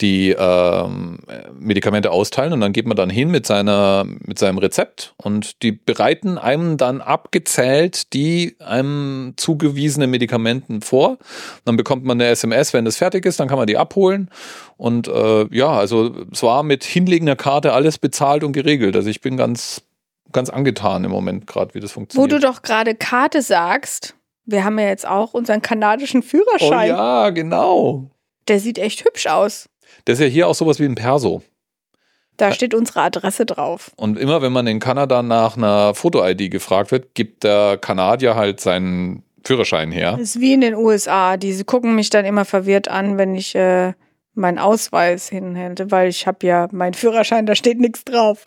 [0.00, 1.18] die ähm,
[1.60, 5.72] Medikamente austeilen und dann geht man dann hin mit seiner mit seinem Rezept und die
[5.72, 11.18] bereiten einem dann abgezählt die einem zugewiesenen Medikamenten vor vor.
[11.64, 14.30] Dann bekommt man eine SMS, wenn das fertig ist, dann kann man die abholen.
[14.76, 18.96] Und äh, ja, also es war mit hinlegender Karte alles bezahlt und geregelt.
[18.96, 19.82] Also ich bin ganz,
[20.32, 22.32] ganz angetan im Moment gerade, wie das funktioniert.
[22.32, 26.92] Wo du doch gerade Karte sagst, wir haben ja jetzt auch unseren kanadischen Führerschein.
[26.92, 28.10] Oh ja, genau.
[28.48, 29.68] Der sieht echt hübsch aus.
[30.06, 31.42] Der ist ja hier auch sowas wie ein Perso.
[32.38, 33.92] Da steht unsere Adresse drauf.
[33.96, 38.58] Und immer wenn man in Kanada nach einer Foto-ID gefragt wird, gibt der Kanadier halt
[38.58, 40.12] seinen Führerschein her.
[40.12, 41.36] Das ist wie in den USA.
[41.36, 43.92] Die gucken mich dann immer verwirrt an, wenn ich äh,
[44.34, 48.44] meinen Ausweis hinhalte, weil ich habe ja meinen Führerschein, da steht nichts drauf.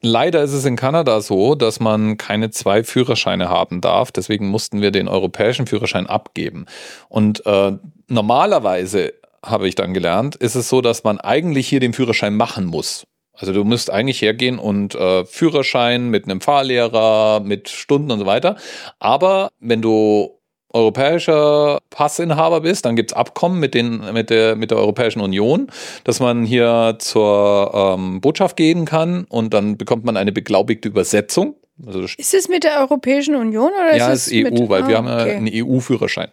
[0.00, 4.12] Leider ist es in Kanada so, dass man keine zwei Führerscheine haben darf.
[4.12, 6.66] Deswegen mussten wir den europäischen Führerschein abgeben.
[7.08, 7.72] Und äh,
[8.06, 9.14] normalerweise
[9.44, 13.06] habe ich dann gelernt, ist es so, dass man eigentlich hier den Führerschein machen muss.
[13.38, 18.26] Also du musst eigentlich hergehen und äh, Führerschein mit einem Fahrlehrer, mit Stunden und so
[18.26, 18.56] weiter.
[18.98, 20.38] Aber wenn du
[20.72, 25.68] europäischer Passinhaber bist, dann gibt's Abkommen mit, den, mit, der, mit der Europäischen Union,
[26.04, 31.54] dass man hier zur ähm, Botschaft gehen kann und dann bekommt man eine beglaubigte Übersetzung.
[31.86, 34.88] Also ist es mit der Europäischen Union oder ja, ist es EU, mit, weil ah,
[34.88, 35.34] wir haben ja okay.
[35.36, 36.30] einen EU-Führerschein.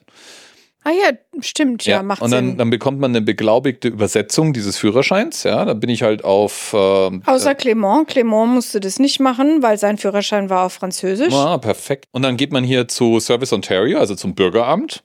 [0.85, 2.57] Ah ja, stimmt, ja, ja macht Und dann, Sinn.
[2.59, 6.73] dann bekommt man eine beglaubigte Übersetzung dieses Führerscheins, ja, da bin ich halt auf...
[6.73, 6.77] Äh,
[7.25, 11.33] Außer Clément, Clément musste das nicht machen, weil sein Führerschein war auf Französisch.
[11.33, 12.05] Ah, perfekt.
[12.11, 15.03] Und dann geht man hier zu Service Ontario, also zum Bürgeramt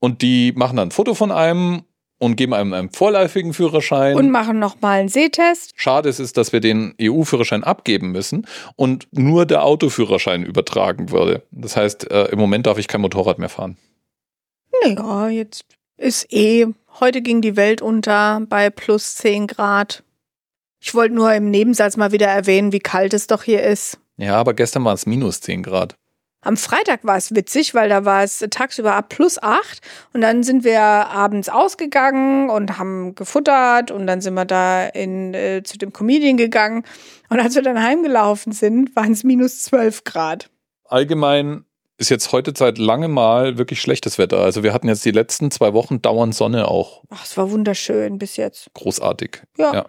[0.00, 1.84] und die machen dann ein Foto von einem
[2.18, 4.16] und geben einem einen vorläufigen Führerschein.
[4.16, 5.72] Und machen nochmal einen Sehtest.
[5.76, 11.42] Schade ist es, dass wir den EU-Führerschein abgeben müssen und nur der Autoführerschein übertragen würde.
[11.50, 13.76] Das heißt, äh, im Moment darf ich kein Motorrad mehr fahren.
[14.82, 15.64] Naja, jetzt
[15.96, 16.66] ist eh,
[17.00, 20.02] heute ging die Welt unter bei plus 10 Grad.
[20.80, 23.98] Ich wollte nur im Nebensatz mal wieder erwähnen, wie kalt es doch hier ist.
[24.16, 25.96] Ja, aber gestern war es minus 10 Grad.
[26.44, 29.80] Am Freitag war es witzig, weil da war es tagsüber ab plus 8
[30.12, 35.32] und dann sind wir abends ausgegangen und haben gefuttert und dann sind wir da in,
[35.32, 36.84] äh, zu dem Comedian gegangen
[37.30, 40.50] und als wir dann heimgelaufen sind, waren es minus 12 Grad.
[40.84, 41.64] Allgemein
[41.96, 44.38] ist jetzt heute seit langem mal wirklich schlechtes Wetter.
[44.38, 47.04] Also wir hatten jetzt die letzten zwei Wochen dauernd Sonne auch.
[47.10, 48.72] Ach, es war wunderschön bis jetzt.
[48.74, 49.42] Großartig.
[49.58, 49.74] Ja.
[49.74, 49.86] ja.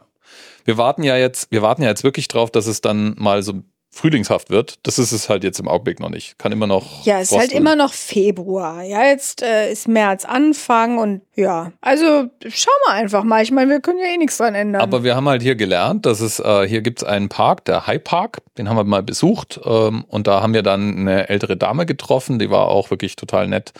[0.66, 3.64] Wir warten ja jetzt, wir warten ja jetzt wirklich drauf, dass es dann mal so
[3.96, 4.76] frühlingshaft wird.
[4.84, 6.38] Das ist es halt jetzt im Augenblick noch nicht.
[6.38, 7.06] Kann immer noch.
[7.06, 8.84] Ja, es ist halt immer noch Februar.
[8.84, 11.72] Ja, jetzt äh, ist März Anfang und ja.
[11.80, 13.42] Also schauen wir einfach mal.
[13.42, 14.82] Ich meine, wir können ja eh nichts dran ändern.
[14.82, 17.88] Aber wir haben halt hier gelernt, dass es, äh, hier gibt es einen Park, der
[17.88, 19.62] High Park, den haben wir mal besucht.
[19.64, 23.48] Ähm, und da haben wir dann eine ältere Dame getroffen, die war auch wirklich total
[23.48, 23.72] nett.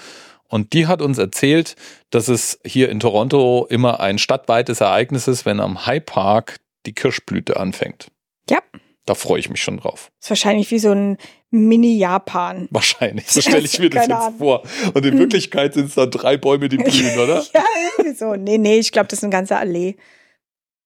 [0.48, 1.76] Und die hat uns erzählt,
[2.10, 6.94] dass es hier in Toronto immer ein stadtweites Ereignis ist, wenn am High Park die
[6.94, 8.08] Kirschblüte anfängt.
[8.50, 8.60] Ja.
[9.06, 10.12] Da freue ich mich schon drauf.
[10.20, 11.18] ist wahrscheinlich wie so ein
[11.52, 12.68] Mini-Japan.
[12.72, 13.28] Wahrscheinlich.
[13.28, 14.40] So stelle ich mir das jetzt Ahnung.
[14.40, 14.64] vor.
[14.94, 15.20] Und in hm.
[15.20, 17.46] Wirklichkeit sind es dann drei Bäume, die blühen, oder?
[17.54, 17.64] ja,
[17.98, 18.36] irgendwie so.
[18.36, 19.96] Nee, nee, ich glaube, das ist eine ganze Allee.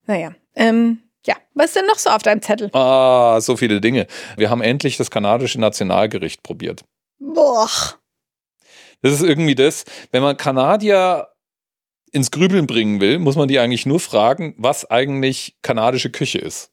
[0.05, 0.35] Naja.
[0.55, 2.69] Ähm, ja, was ist denn noch so auf deinem Zettel?
[2.73, 4.07] Ah, so viele Dinge.
[4.37, 6.83] Wir haben endlich das kanadische Nationalgericht probiert.
[7.19, 7.69] Boah.
[9.01, 11.29] Das ist irgendwie das, wenn man Kanadier
[12.11, 16.71] ins Grübeln bringen will, muss man die eigentlich nur fragen, was eigentlich kanadische Küche ist.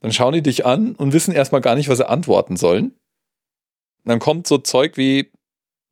[0.00, 2.86] Dann schauen die dich an und wissen erstmal gar nicht, was sie antworten sollen.
[2.86, 5.30] Und dann kommt so Zeug wie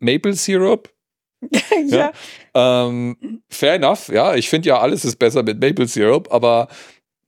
[0.00, 0.92] Maple Syrup.
[1.86, 2.12] ja.
[2.54, 4.34] Ähm, fair enough, ja.
[4.34, 6.68] Ich finde ja, alles ist besser mit Maple Syrup, aber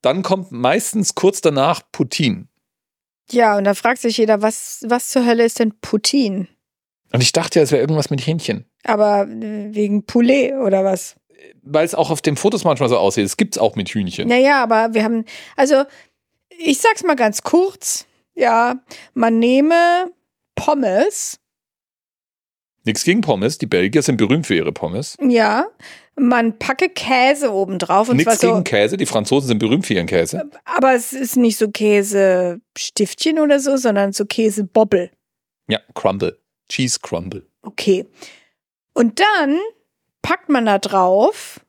[0.03, 2.49] dann kommt meistens kurz danach Putin.
[3.31, 6.49] Ja, und da fragt sich jeder, was, was zur Hölle ist denn Putin?
[7.13, 8.65] Und ich dachte ja, es wäre irgendwas mit Hähnchen.
[8.85, 11.17] Aber äh, wegen Poulet oder was?
[11.63, 13.25] Weil es auch auf den Fotos manchmal so aussieht.
[13.25, 14.29] Es gibt es auch mit Hühnchen.
[14.29, 15.25] Naja, aber wir haben,
[15.57, 15.85] also
[16.61, 18.83] ich sag's mal ganz kurz, ja,
[19.15, 20.11] man nehme
[20.55, 21.41] Pommes,
[22.85, 23.59] Nichts gegen Pommes.
[23.59, 25.17] Die Belgier sind berühmt für ihre Pommes.
[25.23, 25.67] ja,
[26.17, 28.97] man packe Käse oben drauf und Nichts so, gegen Käse.
[28.97, 30.51] Die Franzosen sind berühmt für ihren Käse.
[30.65, 35.11] aber es ist nicht so Käse-Stiftchen oder so, sondern so Käsebobbel.
[35.69, 36.39] Ja, Crumble.
[36.69, 37.47] Cheese Crumble.
[37.63, 38.07] Okay.
[38.93, 39.59] Und dann
[40.23, 41.61] packt man da drauf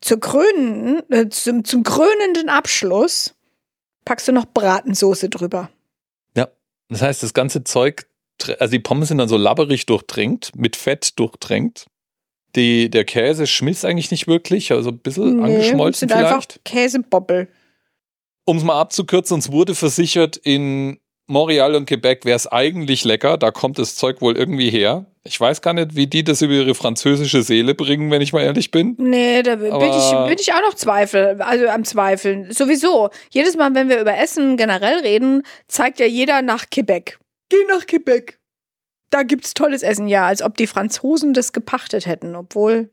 [0.00, 3.34] zur krönenden, äh, zum, zum krönenden Abschluss
[4.08, 5.68] packst du noch Bratensoße drüber.
[6.34, 6.48] Ja.
[6.88, 8.06] Das heißt, das ganze Zeug,
[8.58, 11.86] also die Pommes sind dann so labberig durchtränkt, mit Fett durchtränkt.
[12.56, 16.64] Die, der Käse schmilzt eigentlich nicht wirklich, also ein bisschen angeschmolzen sind einfach vielleicht.
[16.64, 17.48] Käsebobbel.
[18.46, 23.36] Um es mal abzukürzen, uns wurde versichert, in Montreal und Quebec wäre es eigentlich lecker,
[23.36, 25.04] da kommt das Zeug wohl irgendwie her.
[25.24, 28.42] Ich weiß gar nicht, wie die das über ihre französische Seele bringen, wenn ich mal
[28.42, 28.96] ehrlich bin.
[28.98, 32.50] Nee, da bin ich, bin ich auch noch Zweifel, also am Zweifeln.
[32.50, 33.10] Sowieso.
[33.30, 37.18] Jedes Mal, wenn wir über Essen generell reden, zeigt ja jeder nach Quebec.
[37.50, 38.38] Geh nach Quebec.
[39.10, 42.90] Da gibt's tolles Essen, ja, als ob die Franzosen das gepachtet hätten, obwohl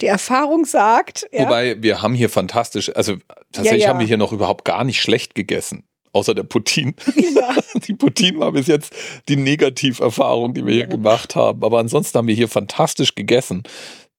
[0.00, 3.16] die Erfahrung sagt, ja, Wobei, wir haben hier fantastisch, also
[3.52, 3.88] tatsächlich Ja, ja.
[3.88, 5.84] haben wir hier noch überhaupt gar nicht schlecht gegessen.
[6.12, 6.94] Außer der Poutine.
[7.16, 7.54] ja.
[7.86, 8.94] Die Poutine war bis jetzt
[9.28, 11.64] die Negativerfahrung, die wir hier gemacht haben.
[11.64, 13.62] Aber ansonsten haben wir hier fantastisch gegessen.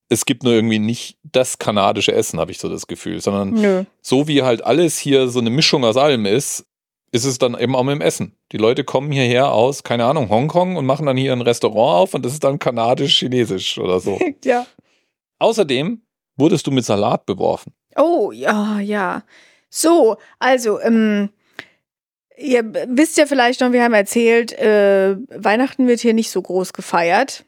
[0.10, 3.84] Es gibt nur irgendwie nicht das kanadische Essen, habe ich so das Gefühl, sondern Nö.
[4.02, 6.66] so wie halt alles hier so eine Mischung aus allem ist,
[7.12, 8.36] ist es dann eben auch mit dem Essen.
[8.52, 12.14] Die Leute kommen hierher aus, keine Ahnung, Hongkong und machen dann hier ein Restaurant auf
[12.16, 14.20] und das ist dann kanadisch-chinesisch oder so.
[14.44, 14.66] Ja.
[15.40, 16.02] Außerdem
[16.38, 17.74] wurdest du mit Salat beworfen.
[17.96, 19.24] Oh, ja, ja.
[19.70, 21.30] So, also, ähm,
[22.38, 26.74] ihr wisst ja vielleicht noch, wir haben erzählt, äh, Weihnachten wird hier nicht so groß
[26.74, 27.46] gefeiert.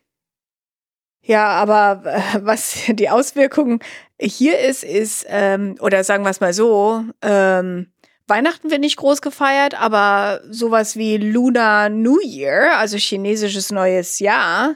[1.22, 3.80] Ja, aber äh, was die Auswirkung
[4.20, 7.92] hier ist, ist, ähm, oder sagen wir es mal so, ähm,
[8.28, 14.76] Weihnachten wird nicht groß gefeiert, aber sowas wie Lunar New Year, also chinesisches neues Jahr,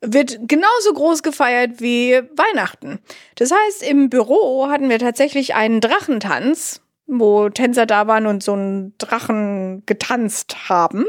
[0.00, 3.00] wird genauso groß gefeiert wie Weihnachten.
[3.34, 8.52] Das heißt, im Büro hatten wir tatsächlich einen Drachentanz, wo Tänzer da waren und so
[8.52, 11.06] einen Drachen getanzt haben.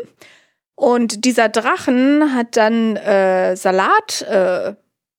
[0.76, 4.76] Und dieser Drachen hat dann äh, Salat äh,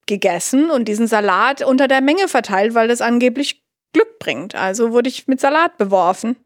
[0.07, 3.62] gegessen und diesen Salat unter der Menge verteilt, weil das angeblich
[3.93, 4.55] Glück bringt.
[4.55, 6.37] Also wurde ich mit Salat beworfen.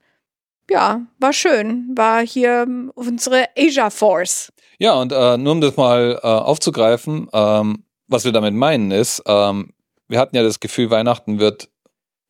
[0.68, 1.92] Ja, war schön.
[1.94, 4.52] War hier unsere Asia Force.
[4.78, 9.22] Ja, und äh, nur um das mal äh, aufzugreifen, ähm, was wir damit meinen ist,
[9.26, 9.70] ähm,
[10.08, 11.70] wir hatten ja das Gefühl, Weihnachten wird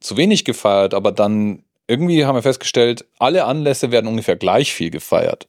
[0.01, 4.91] zu wenig gefeiert, aber dann irgendwie haben wir festgestellt, alle Anlässe werden ungefähr gleich viel
[4.91, 5.47] gefeiert.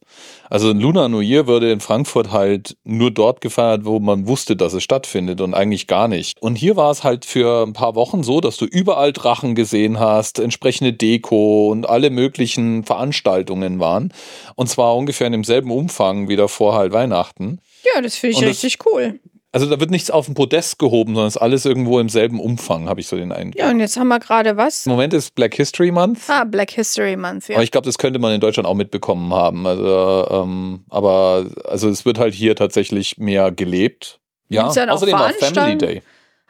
[0.50, 4.54] Also ein Lunar New Year würde in Frankfurt halt nur dort gefeiert, wo man wusste,
[4.56, 6.40] dass es stattfindet und eigentlich gar nicht.
[6.40, 9.98] Und hier war es halt für ein paar Wochen so, dass du überall Drachen gesehen
[9.98, 14.12] hast, entsprechende Deko und alle möglichen Veranstaltungen waren.
[14.56, 17.60] Und zwar ungefähr in demselben Umfang wie davor halt Weihnachten.
[17.94, 19.20] Ja, das finde ich Und das- richtig cool.
[19.56, 22.40] Also da wird nichts auf den Podest gehoben, sondern es ist alles irgendwo im selben
[22.40, 23.58] Umfang, habe ich so den Eindruck.
[23.58, 24.84] Ja, und jetzt haben wir gerade was?
[24.84, 26.18] Im Moment ist Black History Month.
[26.28, 27.54] Ah, Black History Month, ja.
[27.54, 29.66] Aber ich glaube, das könnte man in Deutschland auch mitbekommen haben.
[29.66, 34.20] Also, ähm, aber also es wird halt hier tatsächlich mehr gelebt.
[34.50, 35.78] Ja, Gibt's dann außerdem war Family?
[35.78, 36.02] Day.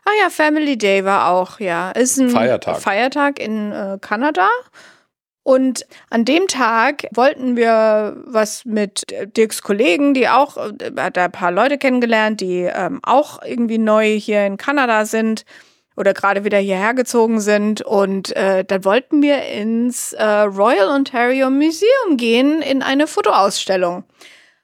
[0.04, 1.92] Ah ja, Family Day war auch, ja.
[1.92, 2.80] Ist ein Feiertag.
[2.80, 4.48] Feiertag in äh, Kanada.
[5.46, 9.04] Und an dem Tag wollten wir was mit
[9.36, 13.78] Dirks Kollegen, die auch, äh, hat er ein paar Leute kennengelernt, die ähm, auch irgendwie
[13.78, 15.44] neu hier in Kanada sind
[15.96, 17.80] oder gerade wieder hierher gezogen sind.
[17.80, 24.02] Und äh, dann wollten wir ins äh, Royal Ontario Museum gehen in eine Fotoausstellung.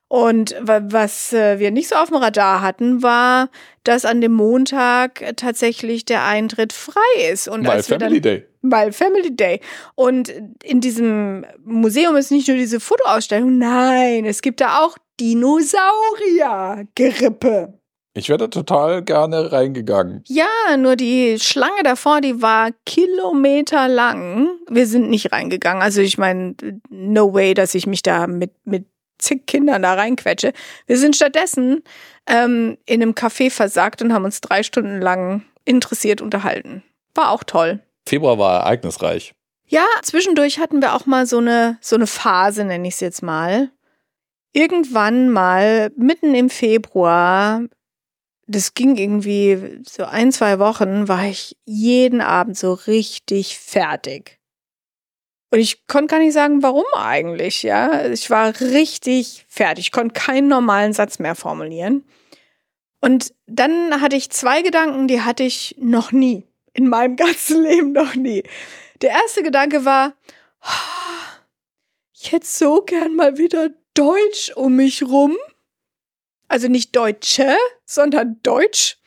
[0.09, 3.51] Und wa- was äh, wir nicht so auf dem Radar hatten, war,
[3.85, 7.47] dass an dem Montag tatsächlich der Eintritt frei ist.
[7.47, 8.47] Und Weil als wir Family dann, Day.
[8.63, 9.61] Weil Family Day.
[9.95, 17.75] Und in diesem Museum ist nicht nur diese Fotoausstellung, nein, es gibt da auch Dinosaurier-Gerippe.
[18.15, 20.23] Ich wäre da total gerne reingegangen.
[20.29, 24.51] Ja, nur die Schlange davor, die war Kilometer lang.
[24.69, 25.83] Wir sind nicht reingegangen.
[25.83, 26.55] Also ich meine,
[26.91, 28.87] no way, dass ich mich da mit, mit
[29.19, 30.53] zig Kindern da reinquetsche.
[30.87, 31.83] Wir sind stattdessen
[32.27, 36.83] ähm, in einem Café versagt und haben uns drei Stunden lang interessiert unterhalten.
[37.15, 37.81] War auch toll.
[38.07, 39.35] Februar war ereignisreich.
[39.67, 43.23] Ja, zwischendurch hatten wir auch mal so eine, so eine Phase, nenne ich es jetzt
[43.23, 43.71] mal.
[44.53, 47.63] Irgendwann mal, mitten im Februar,
[48.47, 54.39] das ging irgendwie so ein, zwei Wochen, war ich jeden Abend so richtig fertig.
[55.51, 58.07] Und ich konnte gar nicht sagen, warum eigentlich, ja.
[58.07, 62.05] Ich war richtig fertig, ich konnte keinen normalen Satz mehr formulieren.
[63.01, 66.47] Und dann hatte ich zwei Gedanken, die hatte ich noch nie.
[66.75, 68.43] In meinem ganzen Leben noch nie.
[69.03, 70.15] Der erste Gedanke war,
[72.15, 75.37] ich hätte so gern mal wieder Deutsch um mich rum.
[76.49, 78.99] Also nicht Deutsche, sondern Deutsch.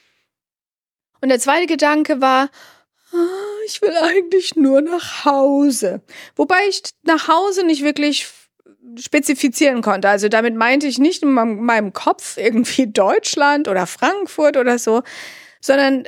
[1.21, 2.49] Und der zweite Gedanke war,
[3.65, 6.01] ich will eigentlich nur nach Hause.
[6.35, 8.27] Wobei ich nach Hause nicht wirklich
[8.99, 10.09] spezifizieren konnte.
[10.09, 15.03] Also damit meinte ich nicht in meinem Kopf irgendwie Deutschland oder Frankfurt oder so,
[15.61, 16.07] sondern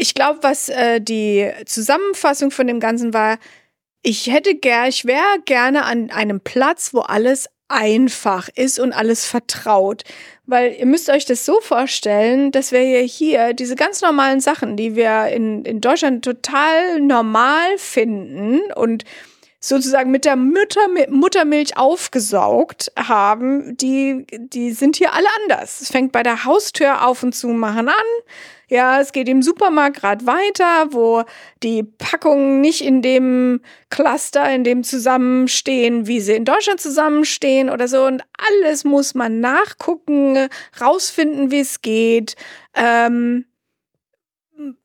[0.00, 3.38] ich glaube, was äh, die Zusammenfassung von dem Ganzen war,
[4.02, 9.26] ich hätte gern, ich wäre gerne an einem Platz, wo alles einfach ist und alles
[9.26, 10.04] vertraut.
[10.46, 14.96] Weil ihr müsst euch das so vorstellen, dass wir hier diese ganz normalen Sachen, die
[14.96, 19.04] wir in, in Deutschland total normal finden und
[19.60, 25.82] sozusagen mit der Mütter, Muttermilch aufgesaugt haben, die, die sind hier alle anders.
[25.82, 27.94] Es fängt bei der Haustür auf und zu machen an.
[28.70, 31.24] Ja, es geht im Supermarkt gerade weiter, wo
[31.60, 37.88] die Packungen nicht in dem Cluster, in dem zusammenstehen, wie sie in Deutschland zusammenstehen oder
[37.88, 38.04] so.
[38.04, 40.48] Und alles muss man nachgucken,
[40.80, 42.36] rausfinden, wie es geht.
[42.74, 43.44] Ähm,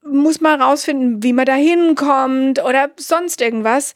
[0.03, 3.93] muss man rausfinden, wie man da hinkommt oder sonst irgendwas.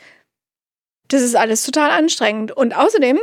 [1.08, 2.52] Das ist alles total anstrengend.
[2.52, 3.18] Und außerdem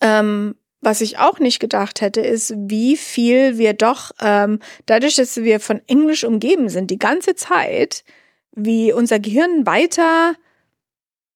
[0.00, 5.36] ähm, was ich auch nicht gedacht hätte, ist, wie viel wir doch, ähm, dadurch, dass
[5.36, 8.04] wir von Englisch umgeben sind, die ganze Zeit,
[8.52, 10.34] wie unser Gehirn weiter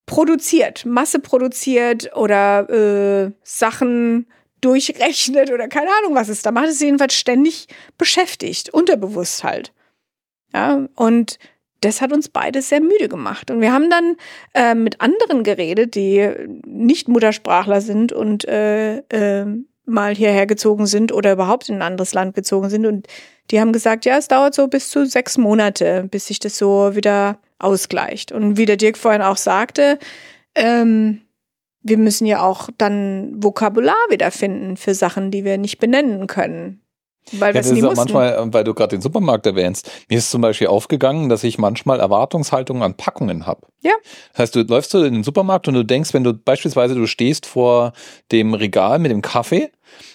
[0.07, 4.27] produziert, Masse produziert oder äh, Sachen
[4.61, 9.73] durchrechnet oder keine Ahnung, was es da macht, es jedenfalls ständig beschäftigt, unterbewusst halt.
[10.53, 11.39] Ja, und
[11.81, 13.51] das hat uns beide sehr müde gemacht.
[13.51, 14.17] Und wir haben dann
[14.55, 16.29] äh, mit anderen geredet, die
[16.67, 19.47] nicht Muttersprachler sind und äh, äh,
[19.87, 22.87] mal hierher gezogen sind oder überhaupt in ein anderes Land gezogen sind.
[22.87, 23.07] Und
[23.51, 26.95] die haben gesagt, ja, es dauert so bis zu sechs Monate, bis sich das so
[26.95, 28.33] wieder ausgleicht.
[28.33, 29.99] Und wie der Dirk vorhin auch sagte,
[30.55, 31.23] ähm,
[31.83, 36.83] wir müssen ja auch dann Vokabular wiederfinden für Sachen, die wir nicht benennen können.
[37.33, 40.31] Weil ja, das ist auch manchmal, äh, weil du gerade den Supermarkt erwähnst, mir ist
[40.31, 43.67] zum Beispiel aufgegangen, dass ich manchmal Erwartungshaltungen an Packungen habe.
[43.83, 43.93] Ja.
[44.33, 47.07] Das heißt, du läufst du in den Supermarkt und du denkst, wenn du beispielsweise du
[47.07, 47.93] stehst vor
[48.33, 49.71] dem Regal mit dem Kaffee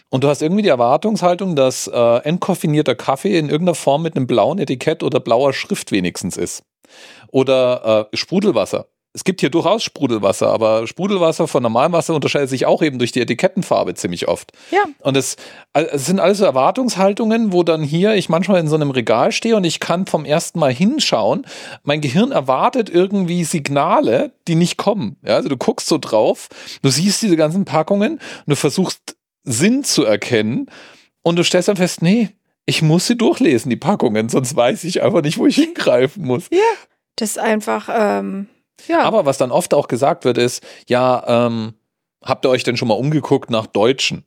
[0.10, 4.28] und du hast irgendwie die Erwartungshaltung, dass äh, entkoffinierter Kaffee in irgendeiner Form mit einem
[4.28, 6.64] blauen Etikett oder blauer Schrift wenigstens ist.
[7.32, 12.66] Oder äh, Sprudelwasser es gibt hier durchaus Sprudelwasser, aber Sprudelwasser von normalem Wasser unterscheidet sich
[12.66, 14.52] auch eben durch die Etikettenfarbe ziemlich oft.
[14.72, 14.84] Ja.
[15.00, 15.38] Und es,
[15.72, 19.64] es sind also Erwartungshaltungen, wo dann hier ich manchmal in so einem Regal stehe und
[19.64, 21.48] ich kann vom ersten Mal hinschauen.
[21.84, 25.16] Mein Gehirn erwartet irgendwie Signale, die nicht kommen.
[25.26, 26.50] Ja, also du guckst so drauf,
[26.82, 30.70] du siehst diese ganzen Packungen und du versuchst Sinn zu erkennen
[31.22, 32.32] und du stellst dann fest, nee,
[32.66, 36.50] ich muss sie durchlesen, die Packungen, sonst weiß ich einfach nicht, wo ich hingreifen muss.
[36.52, 36.60] Ja.
[37.18, 38.48] Das ist einfach, ähm
[38.88, 39.02] ja.
[39.02, 41.74] Aber was dann oft auch gesagt wird, ist, ja, ähm,
[42.24, 44.26] habt ihr euch denn schon mal umgeguckt nach Deutschen?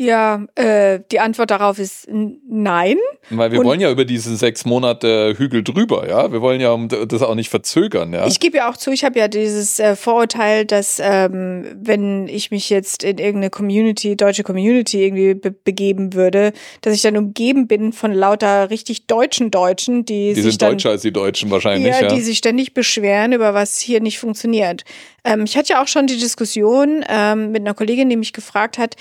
[0.00, 2.98] Ja, äh, die Antwort darauf ist nein.
[3.30, 6.30] Weil wir und wollen ja über diese sechs Monate Hügel drüber, ja.
[6.30, 8.24] Wir wollen ja das auch nicht verzögern, ja.
[8.28, 12.52] Ich gebe ja auch zu, ich habe ja dieses äh, Vorurteil, dass ähm, wenn ich
[12.52, 17.66] mich jetzt in irgendeine Community, deutsche Community irgendwie be begeben würde, dass ich dann umgeben
[17.66, 21.50] bin von lauter richtig deutschen Deutschen, die, die sich sind dann, deutscher als die Deutschen
[21.50, 22.14] wahrscheinlich, ja, ja.
[22.14, 24.84] die sich ständig beschweren über was hier nicht funktioniert.
[25.24, 28.78] Ähm, ich hatte ja auch schon die Diskussion ähm, mit einer Kollegin, die mich gefragt
[28.78, 28.94] hat,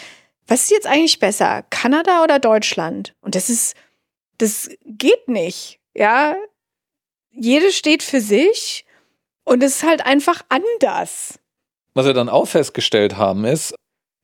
[0.48, 3.14] was ist jetzt eigentlich besser, Kanada oder Deutschland?
[3.22, 3.76] Und das ist,
[4.38, 6.36] das geht nicht, ja.
[7.32, 8.86] Jede steht für sich
[9.44, 11.40] und es ist halt einfach anders.
[11.94, 13.76] Was wir dann auch festgestellt haben, ist,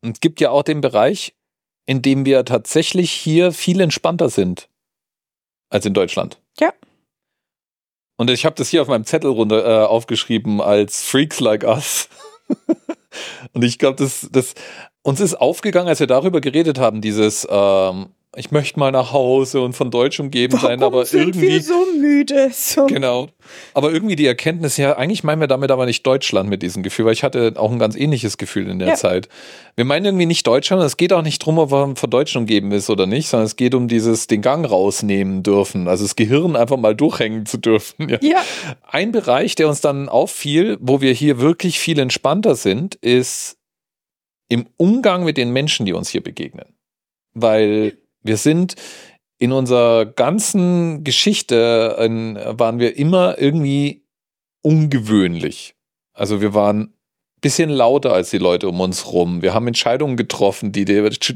[0.01, 1.35] es gibt ja auch den Bereich,
[1.85, 4.69] in dem wir tatsächlich hier viel entspannter sind
[5.69, 6.39] als in Deutschland.
[6.59, 6.73] Ja.
[8.17, 12.09] Und ich habe das hier auf meinem Zettel runter äh, aufgeschrieben als Freaks like us.
[13.53, 14.53] und ich glaube, das, das
[15.01, 19.61] uns ist aufgegangen, als wir darüber geredet haben, dieses ähm, ich möchte mal nach Hause
[19.61, 22.49] und von Deutsch umgeben Warum sein, aber sind irgendwie wir so müde.
[22.51, 22.87] So.
[22.87, 23.27] Genau.
[23.75, 27.05] Aber irgendwie die Erkenntnis, ja, eigentlich meinen wir damit aber nicht Deutschland mit diesem Gefühl,
[27.05, 28.95] weil ich hatte auch ein ganz ähnliches Gefühl in der ja.
[28.95, 29.29] Zeit.
[29.75, 32.71] Wir meinen irgendwie nicht Deutschland, es geht auch nicht drum, ob man von Deutsch umgeben
[32.71, 36.55] ist oder nicht, sondern es geht um dieses den Gang rausnehmen dürfen, also das Gehirn
[36.55, 37.93] einfach mal durchhängen zu dürfen.
[38.13, 38.17] Ja.
[38.21, 38.43] ja.
[38.83, 43.57] Ein Bereich, der uns dann auffiel, wo wir hier wirklich viel entspannter sind, ist
[44.49, 46.75] im Umgang mit den Menschen, die uns hier begegnen.
[47.33, 48.75] Weil Wir sind
[49.37, 54.05] in unserer ganzen Geschichte in, waren wir immer irgendwie
[54.61, 55.75] ungewöhnlich.
[56.13, 56.93] Also wir waren
[57.43, 59.41] bisschen lauter als die Leute um uns rum.
[59.41, 60.85] Wir haben Entscheidungen getroffen, die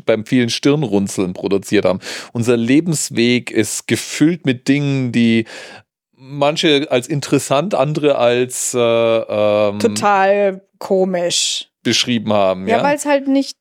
[0.05, 1.99] beim vielen Stirnrunzeln produziert haben.
[2.33, 5.45] Unser Lebensweg ist gefüllt mit Dingen, die
[6.13, 12.67] manche als interessant, andere als äh, ähm, total komisch beschrieben haben.
[12.67, 12.83] Ja, ja?
[12.83, 13.57] weil es halt nicht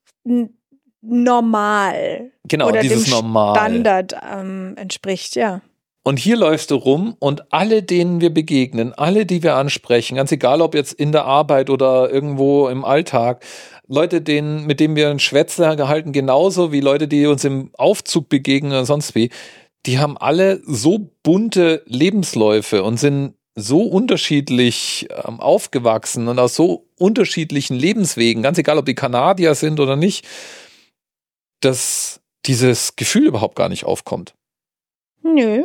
[1.09, 3.55] normal genau, oder dieses dem normal.
[3.55, 5.61] Standard ähm, entspricht, ja.
[6.03, 10.31] Und hier läufst du rum und alle, denen wir begegnen, alle, die wir ansprechen, ganz
[10.31, 13.43] egal ob jetzt in der Arbeit oder irgendwo im Alltag,
[13.89, 18.29] Leute, denen, mit denen wir einen Schwätzler gehalten, genauso wie Leute, die uns im Aufzug
[18.29, 19.31] begegnen oder sonst wie,
[19.85, 26.85] die haben alle so bunte Lebensläufe und sind so unterschiedlich ähm, aufgewachsen und aus so
[26.97, 30.25] unterschiedlichen Lebenswegen, ganz egal, ob die Kanadier sind oder nicht,
[31.59, 34.33] dass dieses Gefühl überhaupt gar nicht aufkommt.
[35.23, 35.63] Nö,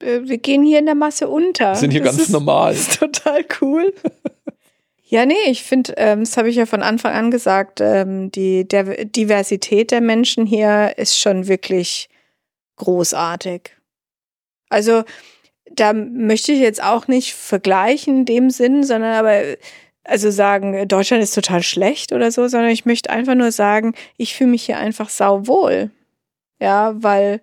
[0.00, 1.74] wir gehen hier in der Masse unter.
[1.74, 2.72] Sind hier das ganz ist, normal.
[2.72, 3.92] Das ist total cool.
[5.04, 8.66] ja, nee, ich finde, ähm, das habe ich ja von Anfang an gesagt, ähm, die
[8.66, 12.08] der Diversität der Menschen hier ist schon wirklich
[12.76, 13.76] großartig.
[14.68, 15.04] Also
[15.70, 19.56] da möchte ich jetzt auch nicht vergleichen in dem Sinn, sondern aber
[20.10, 24.34] also sagen, Deutschland ist total schlecht oder so, sondern ich möchte einfach nur sagen, ich
[24.34, 25.90] fühle mich hier einfach sauwohl.
[26.60, 27.40] Ja, weil,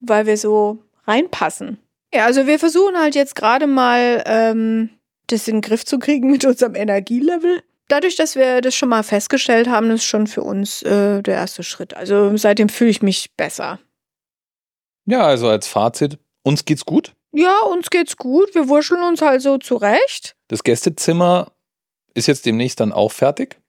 [0.00, 1.78] weil wir so reinpassen.
[2.12, 4.90] Ja, also wir versuchen halt jetzt gerade mal, ähm,
[5.28, 7.62] das in den Griff zu kriegen mit unserem Energielevel.
[7.88, 11.62] Dadurch, dass wir das schon mal festgestellt haben, ist schon für uns äh, der erste
[11.62, 11.94] Schritt.
[11.94, 13.78] Also seitdem fühle ich mich besser.
[15.06, 17.14] Ja, also als Fazit, uns geht's gut.
[17.32, 18.54] Ja, uns geht's gut.
[18.54, 20.36] Wir wurscheln uns halt so zurecht.
[20.48, 21.52] Das Gästezimmer
[22.14, 23.60] ist jetzt demnächst dann auch fertig.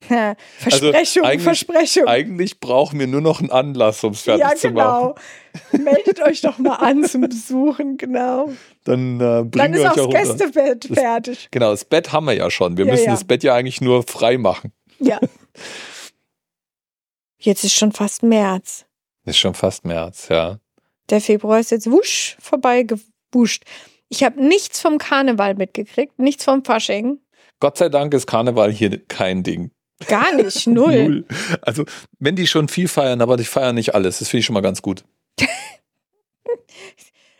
[0.58, 2.06] Versprechung, also Versprechung.
[2.06, 5.14] Eigentlich brauchen wir nur noch einen Anlass, um es fertig ja, zu genau.
[5.72, 5.84] machen.
[5.84, 8.50] Meldet euch doch mal an zum Besuchen, genau.
[8.84, 11.38] Dann äh, bringen Dann ist wir euch auch das Gästebett fertig.
[11.42, 12.76] Das, genau, das Bett haben wir ja schon.
[12.76, 13.10] Wir ja, müssen ja.
[13.10, 14.72] das Bett ja eigentlich nur frei machen.
[15.00, 15.18] Ja.
[17.38, 18.86] Jetzt ist schon fast März.
[19.24, 20.58] Ist schon fast März, ja.
[21.10, 23.64] Der Februar ist jetzt wusch vorbei gewuscht.
[24.08, 27.18] Ich habe nichts vom Karneval mitgekriegt, nichts vom Fasching.
[27.60, 29.70] Gott sei Dank ist Karneval hier kein Ding.
[30.06, 31.08] Gar nicht, null.
[31.08, 31.24] null.
[31.62, 31.84] Also,
[32.18, 34.60] wenn die schon viel feiern, aber die feiern nicht alles, das finde ich schon mal
[34.60, 35.04] ganz gut.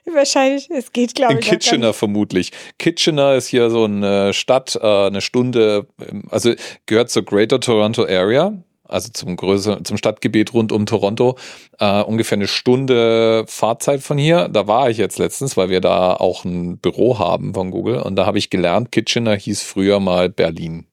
[0.04, 1.40] Wahrscheinlich, es geht, glaube ich.
[1.40, 2.52] In Kitchener vermutlich.
[2.78, 5.86] Kitchener ist hier so eine Stadt, äh, eine Stunde,
[6.30, 6.54] also
[6.86, 8.54] gehört zur Greater Toronto Area,
[8.88, 11.36] also zum größeren, zum Stadtgebiet rund um Toronto,
[11.78, 14.48] äh, ungefähr eine Stunde Fahrzeit von hier.
[14.48, 18.16] Da war ich jetzt letztens, weil wir da auch ein Büro haben von Google und
[18.16, 20.86] da habe ich gelernt, Kitchener hieß früher mal Berlin.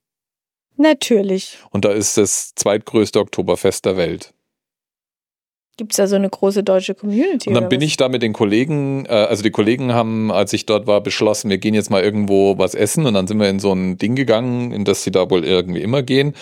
[0.78, 1.58] Natürlich.
[1.72, 4.35] Und da ist das zweitgrößte Oktoberfest der Welt.
[5.78, 7.50] Gibt es da so eine große deutsche Community?
[7.50, 7.88] Und dann bin was?
[7.88, 11.50] ich da mit den Kollegen, äh, also die Kollegen haben, als ich dort war, beschlossen,
[11.50, 14.16] wir gehen jetzt mal irgendwo was essen und dann sind wir in so ein Ding
[14.16, 16.34] gegangen, in das sie da wohl irgendwie immer gehen.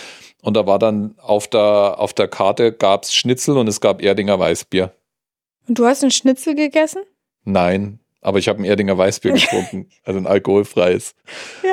[0.42, 4.04] Und da war dann auf der, auf der Karte gab es Schnitzel und es gab
[4.04, 4.94] Erdinger Weißbier.
[5.68, 7.02] Und du hast ein Schnitzel gegessen?
[7.44, 11.16] Nein, aber ich habe ein Erdinger Weißbier getrunken, also ein alkoholfreies.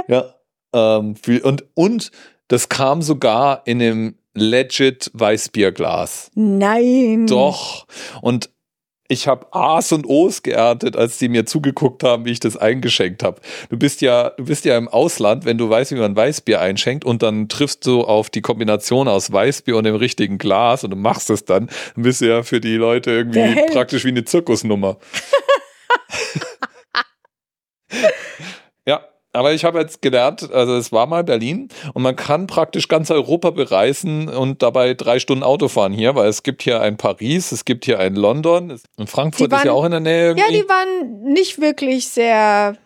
[0.09, 0.35] Ja.
[0.73, 2.11] ja ähm, und, und
[2.49, 6.31] das kam sogar in einem legit Weißbierglas.
[6.35, 7.27] Nein.
[7.27, 7.87] Doch.
[8.23, 8.51] Und
[9.11, 13.25] ich habe A's und O's geerntet, als die mir zugeguckt haben, wie ich das eingeschenkt
[13.25, 13.41] habe.
[13.69, 17.05] Du bist ja, du bist ja im Ausland, wenn du weißt, wie man Weißbier einschenkt
[17.05, 20.97] und dann triffst du auf die Kombination aus Weißbier und dem richtigen Glas und du
[20.97, 24.97] machst es dann, dann bist du ja für die Leute irgendwie praktisch wie eine Zirkusnummer.
[29.33, 33.11] aber ich habe jetzt gelernt, also es war mal Berlin und man kann praktisch ganz
[33.11, 37.53] Europa bereisen und dabei drei Stunden Auto fahren hier, weil es gibt hier ein Paris,
[37.53, 40.29] es gibt hier ein London und Frankfurt waren, ist ja auch in der Nähe.
[40.29, 40.57] Irgendwie.
[40.57, 42.77] Ja, die waren nicht wirklich sehr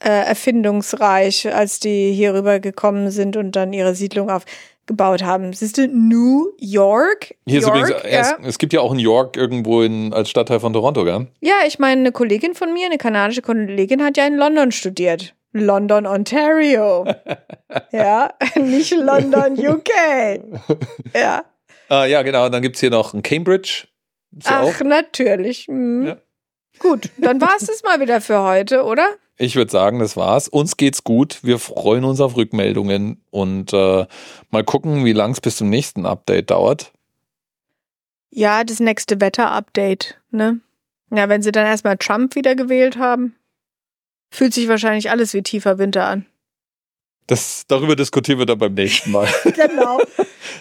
[0.00, 5.52] äh, erfindungsreich, als die hier rüber gekommen sind und dann ihre Siedlung aufgebaut haben.
[5.52, 7.36] Siehst du, New York?
[7.46, 8.20] Hier York, ist übrigens, ja.
[8.20, 11.28] es, es, gibt ja auch in York irgendwo in, als Stadtteil von Toronto, gell?
[11.40, 15.34] Ja, ich meine, eine Kollegin von mir, eine kanadische Kollegin, hat ja in London studiert.
[15.54, 17.06] London, Ontario.
[17.92, 19.90] ja, nicht London, UK.
[21.14, 21.44] Ja.
[21.88, 22.46] Ah, ja, genau.
[22.46, 23.86] Und dann gibt es hier noch ein Cambridge.
[24.44, 24.80] Ach, auch?
[24.80, 25.68] natürlich.
[25.68, 26.06] Mhm.
[26.06, 26.16] Ja.
[26.80, 29.06] Gut, dann war es das mal wieder für heute, oder?
[29.36, 30.48] Ich würde sagen, das war's.
[30.48, 31.38] Uns geht's gut.
[31.42, 34.06] Wir freuen uns auf Rückmeldungen und äh,
[34.50, 36.92] mal gucken, wie lang es bis zum nächsten Update dauert.
[38.30, 40.58] Ja, das nächste Wetter-Update, ne?
[41.14, 43.36] Ja, wenn sie dann erstmal Trump wieder gewählt haben
[44.34, 46.26] fühlt sich wahrscheinlich alles wie tiefer Winter an.
[47.26, 49.28] Das, darüber diskutieren wir dann beim nächsten Mal.
[49.44, 50.00] genau.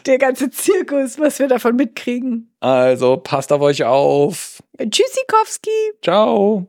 [0.05, 2.53] Der ganze Zirkus, was wir davon mitkriegen.
[2.59, 4.63] Also passt auf euch auf.
[4.77, 5.91] Tschüssikowski.
[6.01, 6.67] Ciao.